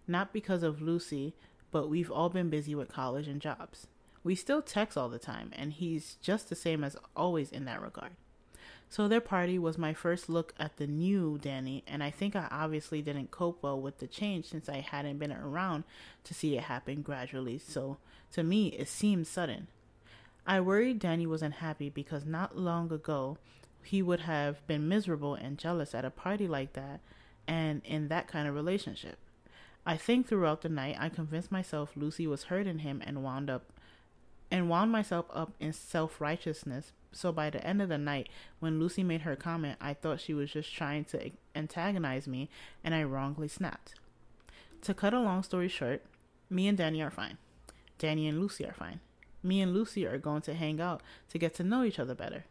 Not 0.09 0.33
because 0.33 0.65
of 0.65 0.83
Lucy, 0.83 1.33
but 1.71 1.89
we've 1.89 2.11
all 2.11 2.29
been 2.29 2.51
busy 2.51 2.75
with 2.75 2.89
college 2.89 3.29
and 3.29 3.41
jobs. 3.41 3.87
We 4.25 4.35
still 4.35 4.61
text 4.61 4.99
all 4.99 5.09
the 5.09 5.21
time, 5.21 5.53
and 5.55 5.73
he's 5.73 6.17
just 6.21 6.49
the 6.49 6.57
same 6.57 6.83
as 6.83 6.97
always 7.15 7.53
in 7.53 7.67
that 7.67 7.81
regard. 7.81 8.17
So 8.89 9.07
their 9.07 9.21
party 9.21 9.61
was 9.61 9.79
my 9.79 9.95
first 9.95 10.29
look 10.29 10.55
at 10.59 10.77
the 10.77 10.89
new 10.89 11.39
Danny, 11.41 11.85
and 11.87 12.03
I 12.03 12.11
think 12.11 12.35
I 12.35 12.49
obviously 12.51 13.01
didn't 13.01 13.31
cope 13.31 13.63
well 13.63 13.81
with 13.81 13.99
the 13.99 14.09
change 14.09 14.47
since 14.47 14.69
I 14.69 14.81
hadn't 14.81 15.19
been 15.19 15.31
around 15.31 15.85
to 16.25 16.35
see 16.35 16.57
it 16.57 16.65
happen 16.65 17.01
gradually, 17.03 17.59
so 17.59 17.99
to 18.33 18.43
me 18.43 18.71
it 18.71 18.89
seemed 18.89 19.29
sudden. 19.29 19.69
I 20.45 20.61
worried 20.61 20.99
Danny 20.99 21.29
was 21.29 21.43
unhappy 21.43 21.91
because 21.91 22.25
not 22.25 22.59
long 22.59 22.91
ago 22.91 23.39
he 23.89 24.03
would 24.03 24.21
have 24.21 24.67
been 24.67 24.87
miserable 24.87 25.35
and 25.35 25.57
jealous 25.57 25.95
at 25.95 26.05
a 26.05 26.11
party 26.11 26.47
like 26.47 26.75
that 26.75 27.01
and 27.47 27.81
in 27.87 28.09
that 28.09 28.29
kind 28.29 28.47
of 28.47 28.55
relationship. 28.55 29.17
I 29.87 29.97
think 29.97 30.29
throughout 30.29 30.61
the 30.61 30.69
night 30.69 30.97
I 31.01 31.09
convinced 31.09 31.51
myself 31.51 31.93
Lucy 31.97 32.27
was 32.27 32.45
hurting 32.45 32.81
him 32.81 33.03
and 33.07 33.25
wound 33.25 33.49
up 33.49 33.73
and 34.51 34.69
wound 34.69 34.93
myself 34.93 35.25
up 35.33 35.53
in 35.59 35.73
self-righteousness. 35.73 36.93
So 37.13 37.33
by 37.33 37.49
the 37.49 37.67
end 37.67 37.81
of 37.81 37.89
the 37.89 37.97
night, 37.97 38.29
when 38.61 38.79
Lucy 38.79 39.03
made 39.03 39.23
her 39.23 39.37
comment, 39.37 39.79
I 39.81 39.95
thought 39.95 40.21
she 40.21 40.35
was 40.35 40.53
just 40.53 40.75
trying 40.75 41.07
to 41.07 41.31
antagonize 41.55 42.29
me 42.29 42.51
and 42.85 42.95
I 42.95 43.05
wrongly 43.05 43.49
snapped. 43.49 43.95
To 44.83 44.93
cut 44.93 45.15
a 45.15 45.21
long 45.21 45.43
story 45.43 45.69
short, 45.69 46.03
me 46.51 46.69
and 46.69 46.77
Danny 46.77 47.01
are 47.01 47.11
fine. 47.11 47.39
Danny 47.99 48.29
and 48.29 48.39
Lucy 48.39 48.67
are 48.67 48.75
fine. 48.75 49.01
Me 49.43 49.63
and 49.63 49.73
Lucy 49.73 50.07
are 50.07 50.19
going 50.19 50.43
to 50.43 50.53
hang 50.53 50.79
out 50.79 51.03
to 51.31 51.39
get 51.39 51.55
to 51.55 51.65
know 51.65 51.85
each 51.85 51.99
other 51.99 52.15
better. 52.15 52.45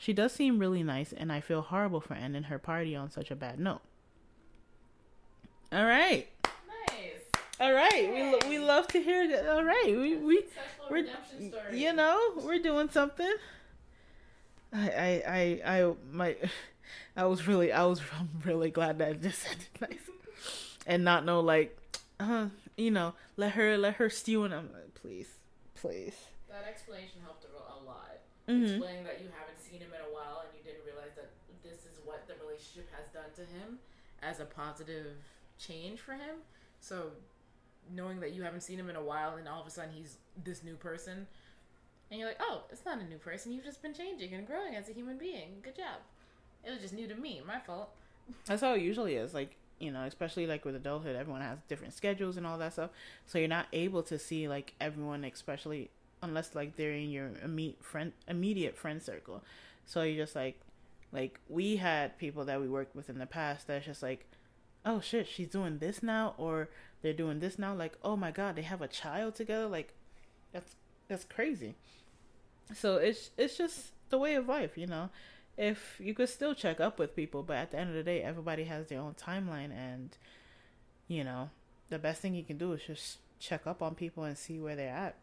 She 0.00 0.14
does 0.14 0.32
seem 0.32 0.58
really 0.58 0.82
nice, 0.82 1.12
and 1.12 1.30
I 1.30 1.40
feel 1.42 1.60
horrible 1.60 2.00
for 2.00 2.14
ending 2.14 2.44
her 2.44 2.58
party 2.58 2.96
on 2.96 3.10
such 3.10 3.30
a 3.30 3.36
bad 3.36 3.60
note. 3.60 3.82
All 5.70 5.84
right, 5.84 6.26
Nice. 6.88 7.20
all 7.60 7.72
right. 7.72 8.10
We 8.10 8.22
lo- 8.22 8.48
we 8.48 8.58
love 8.58 8.88
to 8.88 9.02
hear 9.02 9.28
that. 9.28 9.46
All 9.46 9.62
right, 9.62 9.84
we 9.86 10.16
we 10.16 10.44
we're 10.90 11.06
you 11.70 11.92
know 11.92 12.18
we're 12.42 12.58
doing 12.58 12.88
something. 12.88 13.30
I 14.72 14.88
I 14.90 15.22
I 15.66 15.78
I 15.80 15.92
my 16.10 16.36
I 17.16 17.26
was 17.26 17.46
really 17.46 17.70
I 17.70 17.84
was 17.84 18.00
I'm 18.18 18.30
really 18.42 18.70
glad 18.70 18.98
that 19.00 19.10
it 19.10 19.22
just 19.22 19.46
ended 19.46 19.68
nice, 19.82 20.08
and 20.86 21.04
not 21.04 21.26
know 21.26 21.40
like, 21.40 21.76
uh, 22.18 22.46
you 22.78 22.90
know, 22.90 23.12
let 23.36 23.52
her 23.52 23.76
let 23.76 23.96
her 23.96 24.08
stew 24.08 24.44
and 24.44 24.54
I'm 24.54 24.70
please, 24.94 25.28
please. 25.74 26.14
That 26.48 26.64
explanation 26.66 27.20
helped 27.22 27.44
a, 27.44 27.86
lot. 27.86 28.18
Mhm. 28.48 28.62
Explaining 28.64 29.04
that 29.04 29.20
you 29.20 29.28
haven't 29.38 29.59
seen 29.70 29.80
him 29.80 29.94
in 29.94 30.02
a 30.02 30.12
while 30.12 30.42
and 30.42 30.50
you 30.56 30.62
didn't 30.66 30.84
realize 30.84 31.14
that 31.14 31.30
this 31.62 31.86
is 31.86 32.02
what 32.04 32.26
the 32.26 32.34
relationship 32.42 32.90
has 32.90 33.06
done 33.14 33.30
to 33.36 33.42
him 33.42 33.78
as 34.22 34.40
a 34.40 34.44
positive 34.44 35.16
change 35.58 36.00
for 36.00 36.12
him. 36.12 36.42
So, 36.80 37.12
knowing 37.94 38.20
that 38.20 38.32
you 38.32 38.42
haven't 38.42 38.62
seen 38.62 38.78
him 38.78 38.90
in 38.90 38.96
a 38.96 39.02
while 39.02 39.36
and 39.36 39.48
all 39.48 39.60
of 39.60 39.66
a 39.66 39.70
sudden 39.70 39.90
he's 39.94 40.16
this 40.44 40.62
new 40.62 40.74
person, 40.74 41.26
and 42.10 42.18
you're 42.18 42.28
like, 42.28 42.40
oh, 42.40 42.62
it's 42.70 42.84
not 42.84 43.00
a 43.00 43.04
new 43.04 43.18
person. 43.18 43.52
You've 43.52 43.64
just 43.64 43.82
been 43.82 43.94
changing 43.94 44.34
and 44.34 44.46
growing 44.46 44.74
as 44.74 44.88
a 44.88 44.92
human 44.92 45.16
being. 45.16 45.60
Good 45.62 45.76
job. 45.76 46.00
It 46.64 46.70
was 46.70 46.80
just 46.80 46.92
new 46.92 47.06
to 47.06 47.14
me. 47.14 47.40
My 47.46 47.60
fault. 47.60 47.90
That's 48.46 48.62
how 48.62 48.74
it 48.74 48.82
usually 48.82 49.14
is. 49.14 49.32
Like, 49.32 49.56
you 49.78 49.92
know, 49.92 50.02
especially 50.02 50.46
like 50.46 50.64
with 50.64 50.74
adulthood, 50.74 51.14
everyone 51.14 51.40
has 51.40 51.58
different 51.68 51.94
schedules 51.94 52.36
and 52.36 52.46
all 52.46 52.58
that 52.58 52.72
stuff. 52.72 52.90
So 53.26 53.38
you're 53.38 53.48
not 53.48 53.66
able 53.72 54.02
to 54.04 54.18
see 54.18 54.48
like 54.48 54.74
everyone, 54.80 55.24
especially 55.24 55.90
unless 56.22 56.54
like 56.54 56.76
they're 56.76 56.92
in 56.92 57.10
your 57.10 57.30
immediate 57.42 57.84
friend 57.84 58.12
immediate 58.28 58.76
friend 58.76 59.02
circle. 59.02 59.42
So 59.86 60.02
you're 60.02 60.24
just 60.24 60.36
like 60.36 60.60
like 61.12 61.40
we 61.48 61.76
had 61.76 62.18
people 62.18 62.44
that 62.44 62.60
we 62.60 62.68
worked 62.68 62.94
with 62.94 63.10
in 63.10 63.18
the 63.18 63.26
past 63.26 63.66
that's 63.66 63.86
just 63.86 64.02
like, 64.02 64.26
oh 64.84 65.00
shit, 65.00 65.26
she's 65.26 65.48
doing 65.48 65.78
this 65.78 66.02
now 66.02 66.34
or 66.38 66.68
they're 67.02 67.12
doing 67.12 67.40
this 67.40 67.58
now. 67.58 67.74
Like, 67.74 67.96
oh 68.04 68.16
my 68.16 68.30
god, 68.30 68.56
they 68.56 68.62
have 68.62 68.82
a 68.82 68.88
child 68.88 69.34
together. 69.34 69.66
Like, 69.66 69.94
that's 70.52 70.76
that's 71.08 71.24
crazy. 71.24 71.74
So 72.74 72.96
it's 72.96 73.30
it's 73.36 73.56
just 73.56 73.92
the 74.10 74.18
way 74.18 74.34
of 74.34 74.48
life, 74.48 74.76
you 74.76 74.86
know 74.86 75.10
if 75.60 76.00
you 76.02 76.14
could 76.14 76.30
still 76.30 76.54
check 76.54 76.80
up 76.80 76.98
with 76.98 77.14
people, 77.14 77.42
but 77.42 77.56
at 77.58 77.70
the 77.70 77.78
end 77.78 77.90
of 77.90 77.94
the 77.94 78.02
day, 78.02 78.22
everybody 78.22 78.64
has 78.64 78.88
their 78.88 78.98
own 78.98 79.14
timeline, 79.14 79.70
and 79.76 80.16
you 81.06 81.22
know, 81.22 81.50
the 81.90 81.98
best 81.98 82.22
thing 82.22 82.34
you 82.34 82.42
can 82.42 82.56
do 82.56 82.72
is 82.72 82.82
just 82.82 83.18
check 83.38 83.66
up 83.66 83.82
on 83.82 83.94
people 83.94 84.24
and 84.24 84.38
see 84.38 84.58
where 84.58 84.74
they're 84.74 84.88
at. 84.88 85.16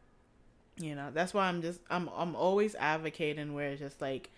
You 0.79 0.95
know, 0.95 1.09
that's 1.13 1.33
why 1.33 1.47
I'm 1.47 1.61
just 1.61 1.79
I'm 1.89 2.09
I'm 2.15 2.35
always 2.35 2.75
advocating 2.75 3.53
where 3.53 3.69
it's 3.69 3.81
just 3.81 4.01
like 4.01 4.29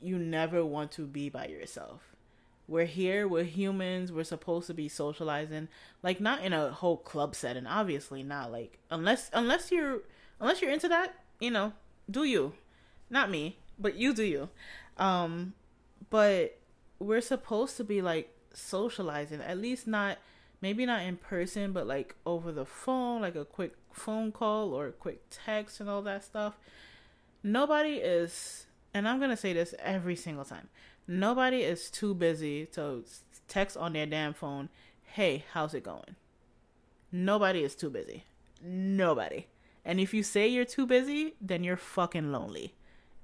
you 0.00 0.18
never 0.18 0.64
want 0.64 0.92
to 0.92 1.06
be 1.06 1.28
by 1.28 1.48
yourself. 1.48 2.14
We're 2.68 2.84
here, 2.84 3.26
we're 3.26 3.44
humans, 3.44 4.12
we're 4.12 4.24
supposed 4.24 4.66
to 4.66 4.74
be 4.74 4.88
socializing, 4.88 5.68
like 6.02 6.20
not 6.20 6.44
in 6.44 6.52
a 6.52 6.70
whole 6.70 6.98
club 6.98 7.34
setting, 7.34 7.66
obviously 7.66 8.22
not 8.22 8.52
like 8.52 8.78
unless 8.90 9.30
unless 9.32 9.72
you're 9.72 10.02
unless 10.38 10.62
you're 10.62 10.70
into 10.70 10.88
that, 10.88 11.14
you 11.40 11.50
know, 11.50 11.72
do 12.10 12.24
you. 12.24 12.52
Not 13.10 13.30
me, 13.30 13.56
but 13.78 13.96
you 13.96 14.12
do 14.14 14.22
you. 14.22 14.50
Um, 14.98 15.54
but 16.10 16.58
we're 16.98 17.22
supposed 17.22 17.76
to 17.78 17.84
be 17.84 18.02
like 18.02 18.34
socializing, 18.52 19.40
at 19.40 19.58
least 19.58 19.86
not 19.86 20.18
maybe 20.60 20.84
not 20.84 21.02
in 21.02 21.16
person, 21.16 21.72
but 21.72 21.86
like 21.86 22.14
over 22.26 22.52
the 22.52 22.66
phone, 22.66 23.22
like 23.22 23.34
a 23.34 23.44
quick 23.44 23.72
phone 23.98 24.32
call 24.32 24.72
or 24.72 24.86
a 24.88 24.92
quick 24.92 25.22
text 25.30 25.80
and 25.80 25.88
all 25.88 26.02
that 26.02 26.24
stuff. 26.24 26.56
Nobody 27.42 27.94
is, 27.94 28.66
and 28.94 29.08
I'm 29.08 29.20
gonna 29.20 29.36
say 29.36 29.52
this 29.52 29.74
every 29.78 30.16
single 30.16 30.44
time. 30.44 30.68
Nobody 31.06 31.62
is 31.62 31.90
too 31.90 32.14
busy 32.14 32.66
to 32.66 33.04
text 33.46 33.76
on 33.76 33.92
their 33.92 34.06
damn 34.06 34.34
phone. 34.34 34.68
Hey, 35.02 35.44
how's 35.52 35.74
it 35.74 35.82
going? 35.82 36.16
Nobody 37.10 37.62
is 37.64 37.74
too 37.74 37.90
busy. 37.90 38.24
Nobody. 38.62 39.46
And 39.84 39.98
if 39.98 40.12
you 40.12 40.22
say 40.22 40.46
you're 40.48 40.64
too 40.66 40.86
busy, 40.86 41.34
then 41.40 41.64
you're 41.64 41.76
fucking 41.76 42.30
lonely 42.30 42.74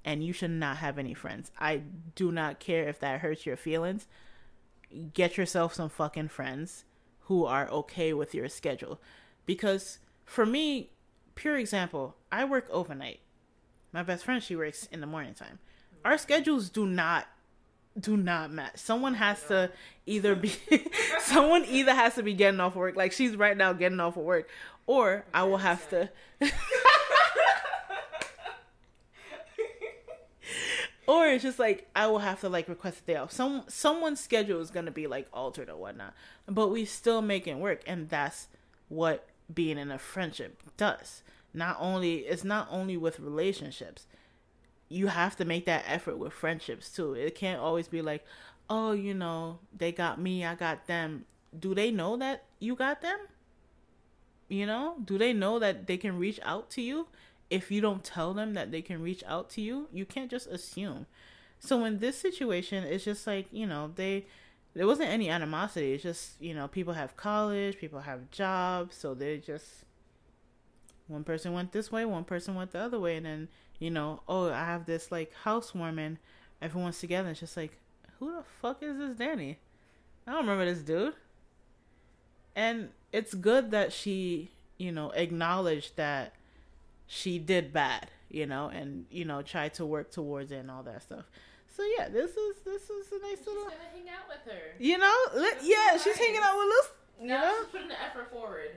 and 0.04 0.22
you 0.22 0.32
should 0.32 0.50
not 0.50 0.78
have 0.78 0.98
any 0.98 1.14
friends. 1.14 1.50
I 1.58 1.82
do 2.14 2.30
not 2.30 2.60
care 2.60 2.88
if 2.88 3.00
that 3.00 3.20
hurts 3.20 3.46
your 3.46 3.56
feelings. 3.56 4.06
Get 5.14 5.36
yourself 5.36 5.74
some 5.74 5.88
fucking 5.88 6.28
friends 6.28 6.84
who 7.22 7.46
are 7.46 7.68
okay 7.70 8.12
with 8.12 8.34
your 8.34 8.48
schedule. 8.48 9.00
Because 9.46 9.98
for 10.24 10.46
me, 10.46 10.90
pure 11.34 11.56
example, 11.56 12.16
I 12.30 12.44
work 12.44 12.66
overnight. 12.70 13.20
My 13.92 14.02
best 14.02 14.24
friend, 14.24 14.42
she 14.42 14.56
works 14.56 14.88
in 14.90 15.00
the 15.00 15.06
morning 15.06 15.34
time. 15.34 15.58
Our 16.04 16.18
schedules 16.18 16.68
do 16.68 16.86
not 16.86 17.26
do 17.98 18.16
not 18.16 18.50
match. 18.50 18.76
Someone 18.76 19.14
has 19.14 19.40
to 19.44 19.70
either 20.04 20.34
be 20.34 20.52
someone 21.20 21.64
either 21.64 21.94
has 21.94 22.16
to 22.16 22.22
be 22.24 22.34
getting 22.34 22.58
off 22.60 22.74
work, 22.74 22.96
like 22.96 23.12
she's 23.12 23.36
right 23.36 23.56
now 23.56 23.72
getting 23.72 24.00
off 24.00 24.16
of 24.16 24.24
work, 24.24 24.48
or 24.86 25.24
I 25.32 25.44
will 25.44 25.58
have 25.58 25.88
to 25.90 26.10
or 31.06 31.26
it's 31.28 31.42
just 31.42 31.58
like 31.58 31.88
I 31.94 32.06
will 32.06 32.18
have 32.18 32.40
to 32.40 32.48
like 32.48 32.68
request 32.68 33.00
a 33.00 33.04
day 33.04 33.16
off. 33.16 33.30
Some 33.32 33.64
someone's 33.68 34.20
schedule 34.20 34.60
is 34.60 34.70
gonna 34.70 34.90
be 34.90 35.06
like 35.06 35.28
altered 35.32 35.68
or 35.68 35.76
whatnot, 35.76 36.14
but 36.46 36.68
we 36.68 36.84
still 36.84 37.22
make 37.22 37.46
it 37.46 37.56
work, 37.56 37.82
and 37.86 38.08
that's 38.08 38.48
what 38.88 39.26
being 39.52 39.78
in 39.78 39.90
a 39.90 39.98
friendship 39.98 40.62
does. 40.76 41.22
Not 41.52 41.76
only 41.78 42.20
it's 42.20 42.44
not 42.44 42.68
only 42.70 42.96
with 42.96 43.20
relationships, 43.20 44.06
you 44.88 45.08
have 45.08 45.36
to 45.36 45.44
make 45.44 45.66
that 45.66 45.84
effort 45.86 46.18
with 46.18 46.32
friendships 46.32 46.90
too. 46.90 47.14
It 47.14 47.34
can't 47.34 47.60
always 47.60 47.88
be 47.88 48.02
like, 48.02 48.24
oh, 48.68 48.92
you 48.92 49.14
know, 49.14 49.58
they 49.76 49.92
got 49.92 50.20
me, 50.20 50.44
I 50.44 50.54
got 50.54 50.86
them. 50.86 51.26
Do 51.56 51.74
they 51.74 51.90
know 51.90 52.16
that 52.16 52.44
you 52.58 52.74
got 52.74 53.02
them? 53.02 53.18
You 54.48 54.66
know, 54.66 54.96
do 55.04 55.16
they 55.16 55.32
know 55.32 55.58
that 55.58 55.86
they 55.86 55.96
can 55.96 56.18
reach 56.18 56.40
out 56.42 56.70
to 56.70 56.82
you? 56.82 57.06
if 57.50 57.70
you 57.70 57.80
don't 57.80 58.02
tell 58.04 58.34
them 58.34 58.54
that 58.54 58.70
they 58.70 58.82
can 58.82 59.02
reach 59.02 59.22
out 59.26 59.50
to 59.50 59.60
you, 59.60 59.88
you 59.92 60.04
can't 60.04 60.30
just 60.30 60.46
assume. 60.48 61.06
So 61.58 61.84
in 61.84 61.98
this 61.98 62.18
situation, 62.18 62.84
it's 62.84 63.04
just 63.04 63.26
like, 63.26 63.46
you 63.52 63.66
know, 63.66 63.92
they 63.94 64.26
there 64.74 64.86
wasn't 64.86 65.08
any 65.08 65.30
animosity. 65.30 65.92
It's 65.92 66.02
just, 66.02 66.40
you 66.40 66.54
know, 66.54 66.68
people 66.68 66.94
have 66.94 67.16
college, 67.16 67.78
people 67.78 68.00
have 68.00 68.30
jobs, 68.30 68.96
so 68.96 69.14
they 69.14 69.38
just 69.38 69.84
one 71.06 71.24
person 71.24 71.52
went 71.52 71.72
this 71.72 71.92
way, 71.92 72.04
one 72.04 72.24
person 72.24 72.54
went 72.54 72.72
the 72.72 72.80
other 72.80 72.98
way, 72.98 73.16
and 73.16 73.26
then, 73.26 73.48
you 73.78 73.90
know, 73.90 74.22
oh, 74.28 74.50
I 74.50 74.64
have 74.64 74.86
this 74.86 75.12
like 75.12 75.32
housewarming, 75.44 76.18
everyone's 76.60 76.98
together. 76.98 77.30
It's 77.30 77.40
just 77.40 77.56
like, 77.56 77.78
who 78.18 78.32
the 78.32 78.42
fuck 78.60 78.82
is 78.82 78.98
this 78.98 79.16
Danny? 79.16 79.58
I 80.26 80.32
don't 80.32 80.42
remember 80.42 80.64
this 80.64 80.82
dude. 80.82 81.14
And 82.56 82.90
it's 83.12 83.34
good 83.34 83.70
that 83.72 83.92
she, 83.92 84.50
you 84.78 84.92
know, 84.92 85.10
acknowledged 85.10 85.96
that 85.96 86.34
she 87.06 87.38
did 87.38 87.72
bad, 87.72 88.10
you 88.30 88.46
know, 88.46 88.68
and 88.68 89.06
you 89.10 89.24
know 89.24 89.42
tried 89.42 89.74
to 89.74 89.86
work 89.86 90.10
towards 90.10 90.50
it 90.52 90.56
and 90.56 90.70
all 90.70 90.82
that 90.84 91.02
stuff. 91.02 91.24
So 91.74 91.82
yeah, 91.98 92.08
this 92.08 92.30
is 92.36 92.56
this 92.64 92.82
is 92.88 93.10
a 93.12 93.18
nice 93.20 93.38
she's 93.38 93.46
little. 93.48 93.64
gonna 93.64 93.90
hang 93.92 94.08
out 94.08 94.28
with 94.28 94.44
her. 94.52 94.62
You 94.78 94.98
know, 94.98 95.14
let, 95.34 95.58
yeah, 95.64 95.90
nice. 95.92 96.04
she's 96.04 96.16
hanging 96.16 96.40
out 96.42 96.56
with 96.56 96.70
us. 96.78 96.88
You 97.20 97.26
Now 97.28 97.40
know, 97.42 97.54
she's 97.62 97.72
putting 97.72 97.88
the 97.88 98.00
effort 98.02 98.30
forward. 98.30 98.70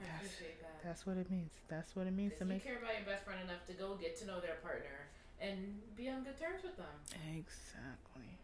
I 0.00 0.04
Yes. 0.04 0.10
appreciate 0.16 0.60
that. 0.60 0.82
that's 0.84 1.06
what 1.06 1.16
it 1.16 1.30
means. 1.30 1.50
That's 1.68 1.96
what 1.96 2.06
it 2.06 2.12
means 2.12 2.34
to 2.38 2.44
you 2.44 2.50
make 2.50 2.64
care 2.64 2.76
about 2.76 2.92
your 2.96 3.06
best 3.06 3.24
friend 3.24 3.40
enough 3.42 3.64
to 3.68 3.72
go 3.72 3.94
get 3.94 4.16
to 4.18 4.26
know 4.26 4.40
their 4.40 4.56
partner 4.62 5.08
and 5.40 5.80
be 5.96 6.08
on 6.10 6.22
good 6.24 6.36
terms 6.38 6.62
with 6.62 6.76
them. 6.76 6.92
exactly. 7.32 8.36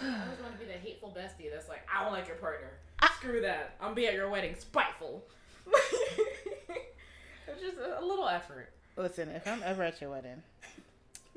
I 0.00 0.22
always 0.24 0.40
want 0.40 0.52
to 0.54 0.58
be 0.60 0.66
the 0.66 0.78
hateful 0.78 1.10
bestie 1.16 1.50
that's 1.50 1.68
like, 1.68 1.82
I 1.92 2.04
don't 2.04 2.12
like 2.12 2.28
your 2.28 2.36
partner. 2.36 2.70
Ah. 3.02 3.12
Screw 3.18 3.40
that. 3.42 3.74
I'm 3.80 3.94
be 3.94 4.06
at 4.06 4.14
your 4.14 4.30
wedding, 4.30 4.54
spiteful. 4.56 5.24
it's 5.66 7.60
just 7.60 7.76
a 7.78 8.04
little 8.04 8.28
effort. 8.28 8.70
Listen, 8.96 9.28
if 9.30 9.46
I'm 9.48 9.62
ever 9.64 9.82
at 9.82 10.00
your 10.00 10.10
wedding, 10.10 10.42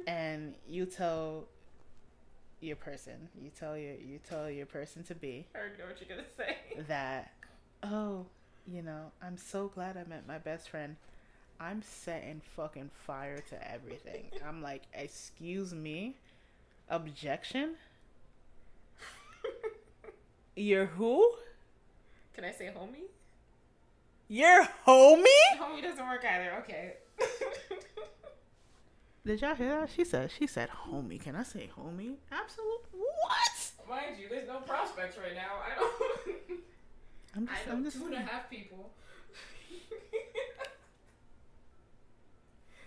and 0.08 0.54
you 0.68 0.86
tell 0.86 1.46
your 2.62 2.76
person, 2.76 3.30
you 3.42 3.50
tell 3.58 3.78
your 3.78 3.94
you 3.94 4.20
tell 4.28 4.50
your 4.50 4.66
person 4.66 5.04
to 5.04 5.16
be 5.16 5.46
I 5.54 5.60
already 5.60 5.78
know 5.78 5.86
what 5.86 6.00
you're 6.00 6.18
gonna 6.18 6.28
say. 6.38 6.84
that, 6.88 7.34
oh, 7.84 8.26
you 8.68 8.82
know, 8.82 9.12
I'm 9.22 9.38
so 9.38 9.68
glad 9.68 9.98
I 9.98 10.04
met 10.10 10.28
my 10.28 10.38
best 10.38 10.70
friend. 10.70 10.96
I'm 11.60 11.82
setting 11.82 12.42
fucking 12.56 12.90
fire 13.06 13.40
to 13.50 13.72
everything. 13.72 14.26
I'm 14.48 14.62
like, 14.62 14.84
excuse 14.94 15.74
me, 15.74 16.16
objection. 16.90 17.76
You're 20.56 20.86
who? 20.86 21.34
Can 22.34 22.46
I 22.46 22.52
say 22.52 22.72
homie? 22.76 23.10
You're 24.28 24.68
homie? 24.88 25.26
Homie 25.60 25.82
doesn't 25.82 26.06
work 26.06 26.24
either. 26.26 26.54
Okay. 26.60 26.94
Did 29.26 29.42
y'all 29.42 29.56
hear 29.56 29.80
that? 29.80 29.90
She 29.96 30.04
said 30.04 30.32
she 30.38 30.48
said 30.48 30.70
homie. 30.70 31.22
Can 31.22 31.36
I 31.36 31.44
say 31.44 31.70
homie? 31.78 32.16
Absolutely. 32.30 33.00
What? 33.00 33.72
Mind 33.90 34.18
you, 34.20 34.28
there's 34.30 34.48
no 34.48 34.60
prospects 34.60 35.18
right 35.18 35.34
now. 35.34 35.62
I 35.64 35.76
don't. 35.80 35.94
I'm 37.36 37.48
just, 37.48 37.68
I 37.68 37.72
I'm 37.72 37.84
just 37.84 37.98
two 37.98 38.06
and 38.08 38.16
a 38.16 38.20
half 38.20 38.50
people. 38.50 38.92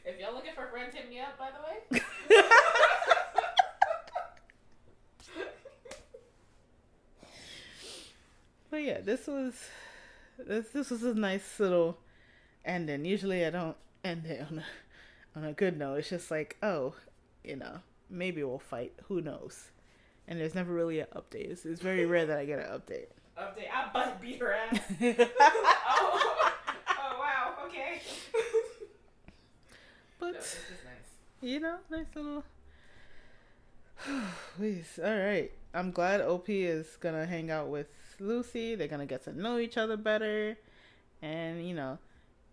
if 0.04 0.20
y'all 0.20 0.34
looking 0.34 0.52
for 0.54 0.66
friends, 0.66 0.94
hit 0.94 1.08
me 1.08 1.20
up. 1.20 1.38
By 1.38 1.48
the 1.50 1.60
way. 1.64 2.02
But 8.68 8.82
yeah, 8.82 9.00
this 9.00 9.26
was 9.26 9.54
this 10.38 10.68
this 10.68 10.90
was 10.90 11.02
a 11.02 11.14
nice 11.14 11.58
little 11.58 11.96
ending. 12.62 13.06
Usually 13.06 13.46
I 13.46 13.48
don't 13.50 13.76
end 14.04 14.26
it 14.26 14.46
on 14.50 14.58
a 14.58 14.64
on 15.36 15.44
a 15.44 15.52
good 15.52 15.78
note. 15.78 15.96
It's 15.96 16.08
just 16.08 16.30
like, 16.30 16.56
oh, 16.62 16.94
you 17.44 17.56
know, 17.56 17.80
maybe 18.08 18.42
we'll 18.42 18.58
fight. 18.58 18.94
Who 19.08 19.20
knows? 19.20 19.70
And 20.26 20.40
there's 20.40 20.54
never 20.54 20.72
really 20.72 21.00
an 21.00 21.06
update. 21.14 21.50
It's, 21.50 21.64
it's 21.64 21.80
very 21.80 22.06
rare 22.06 22.26
that 22.26 22.38
I 22.38 22.46
get 22.46 22.58
an 22.58 22.64
update. 22.64 23.06
Update. 23.38 23.70
I 23.72 23.92
butt 23.92 24.20
beat 24.20 24.40
her 24.40 24.54
ass. 24.54 24.80
oh. 25.00 26.52
oh 26.88 27.18
wow. 27.18 27.54
okay. 27.66 28.02
But 30.18 30.32
No, 30.32 30.38
it's 30.38 30.54
just 30.54 30.84
nice. 30.84 31.42
you 31.42 31.60
know, 31.60 31.76
nice 31.90 32.06
little. 32.14 32.42
Please, 34.56 34.98
all 35.04 35.16
right. 35.16 35.52
I'm 35.74 35.90
glad 35.90 36.22
OP 36.22 36.48
is 36.48 36.96
gonna 37.00 37.26
hang 37.26 37.50
out 37.50 37.68
with 37.68 37.88
Lucy. 38.18 38.74
They're 38.74 38.88
gonna 38.88 39.04
get 39.06 39.24
to 39.24 39.38
know 39.38 39.58
each 39.58 39.76
other 39.76 39.98
better, 39.98 40.56
and 41.20 41.68
you 41.68 41.74
know, 41.74 41.98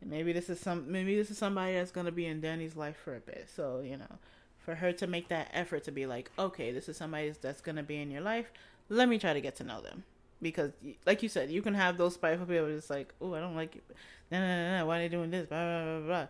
maybe 0.06 0.34
this 0.34 0.50
is 0.50 0.60
some 0.60 0.92
maybe 0.92 1.16
this 1.16 1.32
is 1.32 1.38
somebody 1.38 1.74
that's 1.74 1.92
gonna 1.92 2.12
be 2.12 2.26
in 2.26 2.42
Danny's 2.42 2.76
life 2.76 2.98
for 3.04 3.16
a 3.16 3.20
bit. 3.20 3.50
So 3.56 3.82
you 3.84 3.98
know, 3.98 4.18
for 4.60 4.76
her 4.76 4.92
to 4.94 5.08
make 5.08 5.28
that 5.30 5.50
effort 5.54 5.84
to 5.86 5.92
be 5.92 6.06
like, 6.06 6.32
okay, 6.38 6.72
this 6.72 6.88
is 6.90 6.98
somebody 6.98 7.34
that's 7.42 7.62
gonna 7.62 7.84
be 7.84 7.98
in 8.02 8.12
your 8.12 8.22
life. 8.22 8.52
Let 8.90 9.10
me 9.10 9.18
try 9.18 9.34
to 9.34 9.42
get 9.42 9.56
to 9.58 9.64
know 9.64 9.82
them 9.82 10.04
because, 10.42 10.72
like 11.06 11.24
you 11.24 11.30
said, 11.30 11.50
you 11.50 11.62
can 11.62 11.74
have 11.74 11.98
those 11.98 12.16
spiteful 12.16 12.46
people 12.48 12.68
just 12.68 12.90
like, 12.90 13.14
oh, 13.22 13.34
I 13.34 13.40
don't 13.40 13.56
like 13.56 13.76
you. 13.76 13.82
No, 14.32 14.40
no, 14.40 14.48
no, 14.48 14.78
no. 14.80 14.86
Why 14.86 14.98
are 15.00 15.02
they 15.02 15.10
doing 15.10 15.32
this? 15.32 15.48
Blah 15.48 15.64
blah 15.64 15.84
blah 16.00 16.08
blah. 16.08 16.28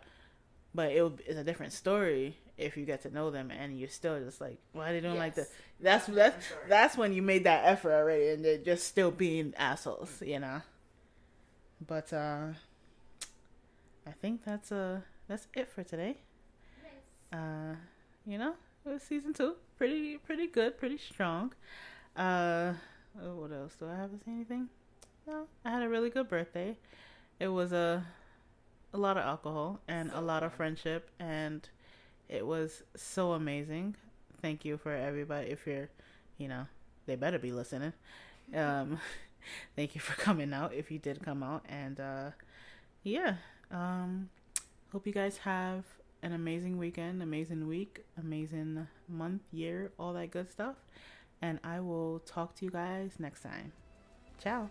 But 0.75 0.91
it 0.91 1.03
would, 1.03 1.21
it's 1.25 1.37
a 1.39 1.43
different 1.43 1.71
story 1.73 2.37
if 2.57 2.77
you 2.77 2.85
get 2.85 3.01
to 3.03 3.09
know 3.13 3.29
them 3.31 3.51
and 3.51 3.79
you're 3.79 3.89
still 3.89 4.19
just 4.19 4.39
like, 4.41 4.57
why 4.73 4.89
are 4.89 4.93
they 4.93 5.01
doing 5.01 5.17
like 5.17 5.35
Yes. 5.35 5.47
this? 5.47 5.55
That's 5.81 6.05
That's 6.07 6.15
that's 6.35 6.45
that's 6.69 6.97
when 6.97 7.13
you 7.13 7.21
made 7.21 7.43
that 7.45 7.65
effort 7.65 7.91
already, 7.93 8.29
and 8.29 8.43
they're 8.45 8.57
just 8.57 8.87
still 8.87 9.11
being 9.11 9.53
assholes, 9.57 10.21
you 10.21 10.39
know. 10.39 10.61
But 11.85 12.11
uh, 12.13 12.47
I 14.07 14.11
think 14.11 14.43
that's 14.43 14.71
uh 14.71 15.01
that's 15.27 15.47
it 15.53 15.69
for 15.69 15.83
today. 15.83 16.17
Uh, 17.31 17.75
you 18.25 18.37
know, 18.37 18.53
it 18.85 18.89
was 18.89 19.01
season 19.03 19.33
two, 19.33 19.55
pretty 19.77 20.17
pretty 20.17 20.47
good, 20.47 20.77
pretty 20.77 20.97
strong. 20.97 21.53
Uh, 22.15 22.73
oh, 23.21 23.35
what 23.35 23.51
else 23.51 23.75
do 23.75 23.87
I 23.87 23.95
have 23.95 24.11
to 24.11 24.17
say? 24.17 24.31
Anything? 24.31 24.69
No, 25.27 25.47
I 25.65 25.71
had 25.71 25.83
a 25.83 25.89
really 25.89 26.09
good 26.09 26.27
birthday. 26.29 26.77
It 27.39 27.47
was 27.47 27.71
a 27.73 28.05
a 28.93 28.97
lot 28.97 29.17
of 29.17 29.23
alcohol 29.23 29.79
and 29.87 30.11
a 30.11 30.19
So 30.19 30.21
lot 30.21 30.43
of 30.43 30.53
friendship, 30.53 31.09
and 31.19 31.67
it 32.29 32.45
was 32.45 32.83
so 32.95 33.33
amazing. 33.33 33.95
Thank 34.41 34.65
you 34.65 34.77
for 34.77 34.91
everybody. 34.93 35.49
If 35.49 35.65
you're, 35.65 35.89
you 36.37 36.47
know, 36.47 36.67
they 37.05 37.15
better 37.15 37.39
be 37.39 37.51
listening. 37.51 37.93
Um, 38.53 38.99
thank 39.75 39.95
you 39.95 40.01
for 40.01 40.13
coming 40.21 40.53
out. 40.53 40.73
If 40.73 40.91
you 40.91 40.99
did 40.99 41.23
come 41.23 41.41
out, 41.43 41.65
and 41.69 41.99
uh, 41.99 42.31
yeah, 43.03 43.35
um, 43.73 44.29
hope 44.91 45.05
you 45.05 45.13
guys 45.13 45.37
have 45.39 45.83
an 46.21 46.31
amazing 46.31 46.77
weekend, 46.77 47.21
amazing 47.21 47.67
week, 47.67 48.05
amazing 48.17 48.87
month, 49.09 49.41
year, 49.51 49.91
all 49.99 50.13
that 50.13 50.31
good 50.31 50.49
stuff. 50.49 50.75
And 51.41 51.59
I 51.63 51.81
will 51.81 52.19
talk 52.19 52.55
to 52.55 52.65
you 52.65 52.71
guys 52.71 53.13
next 53.19 53.41
time. 53.41 53.73
Ciao. 54.41 54.69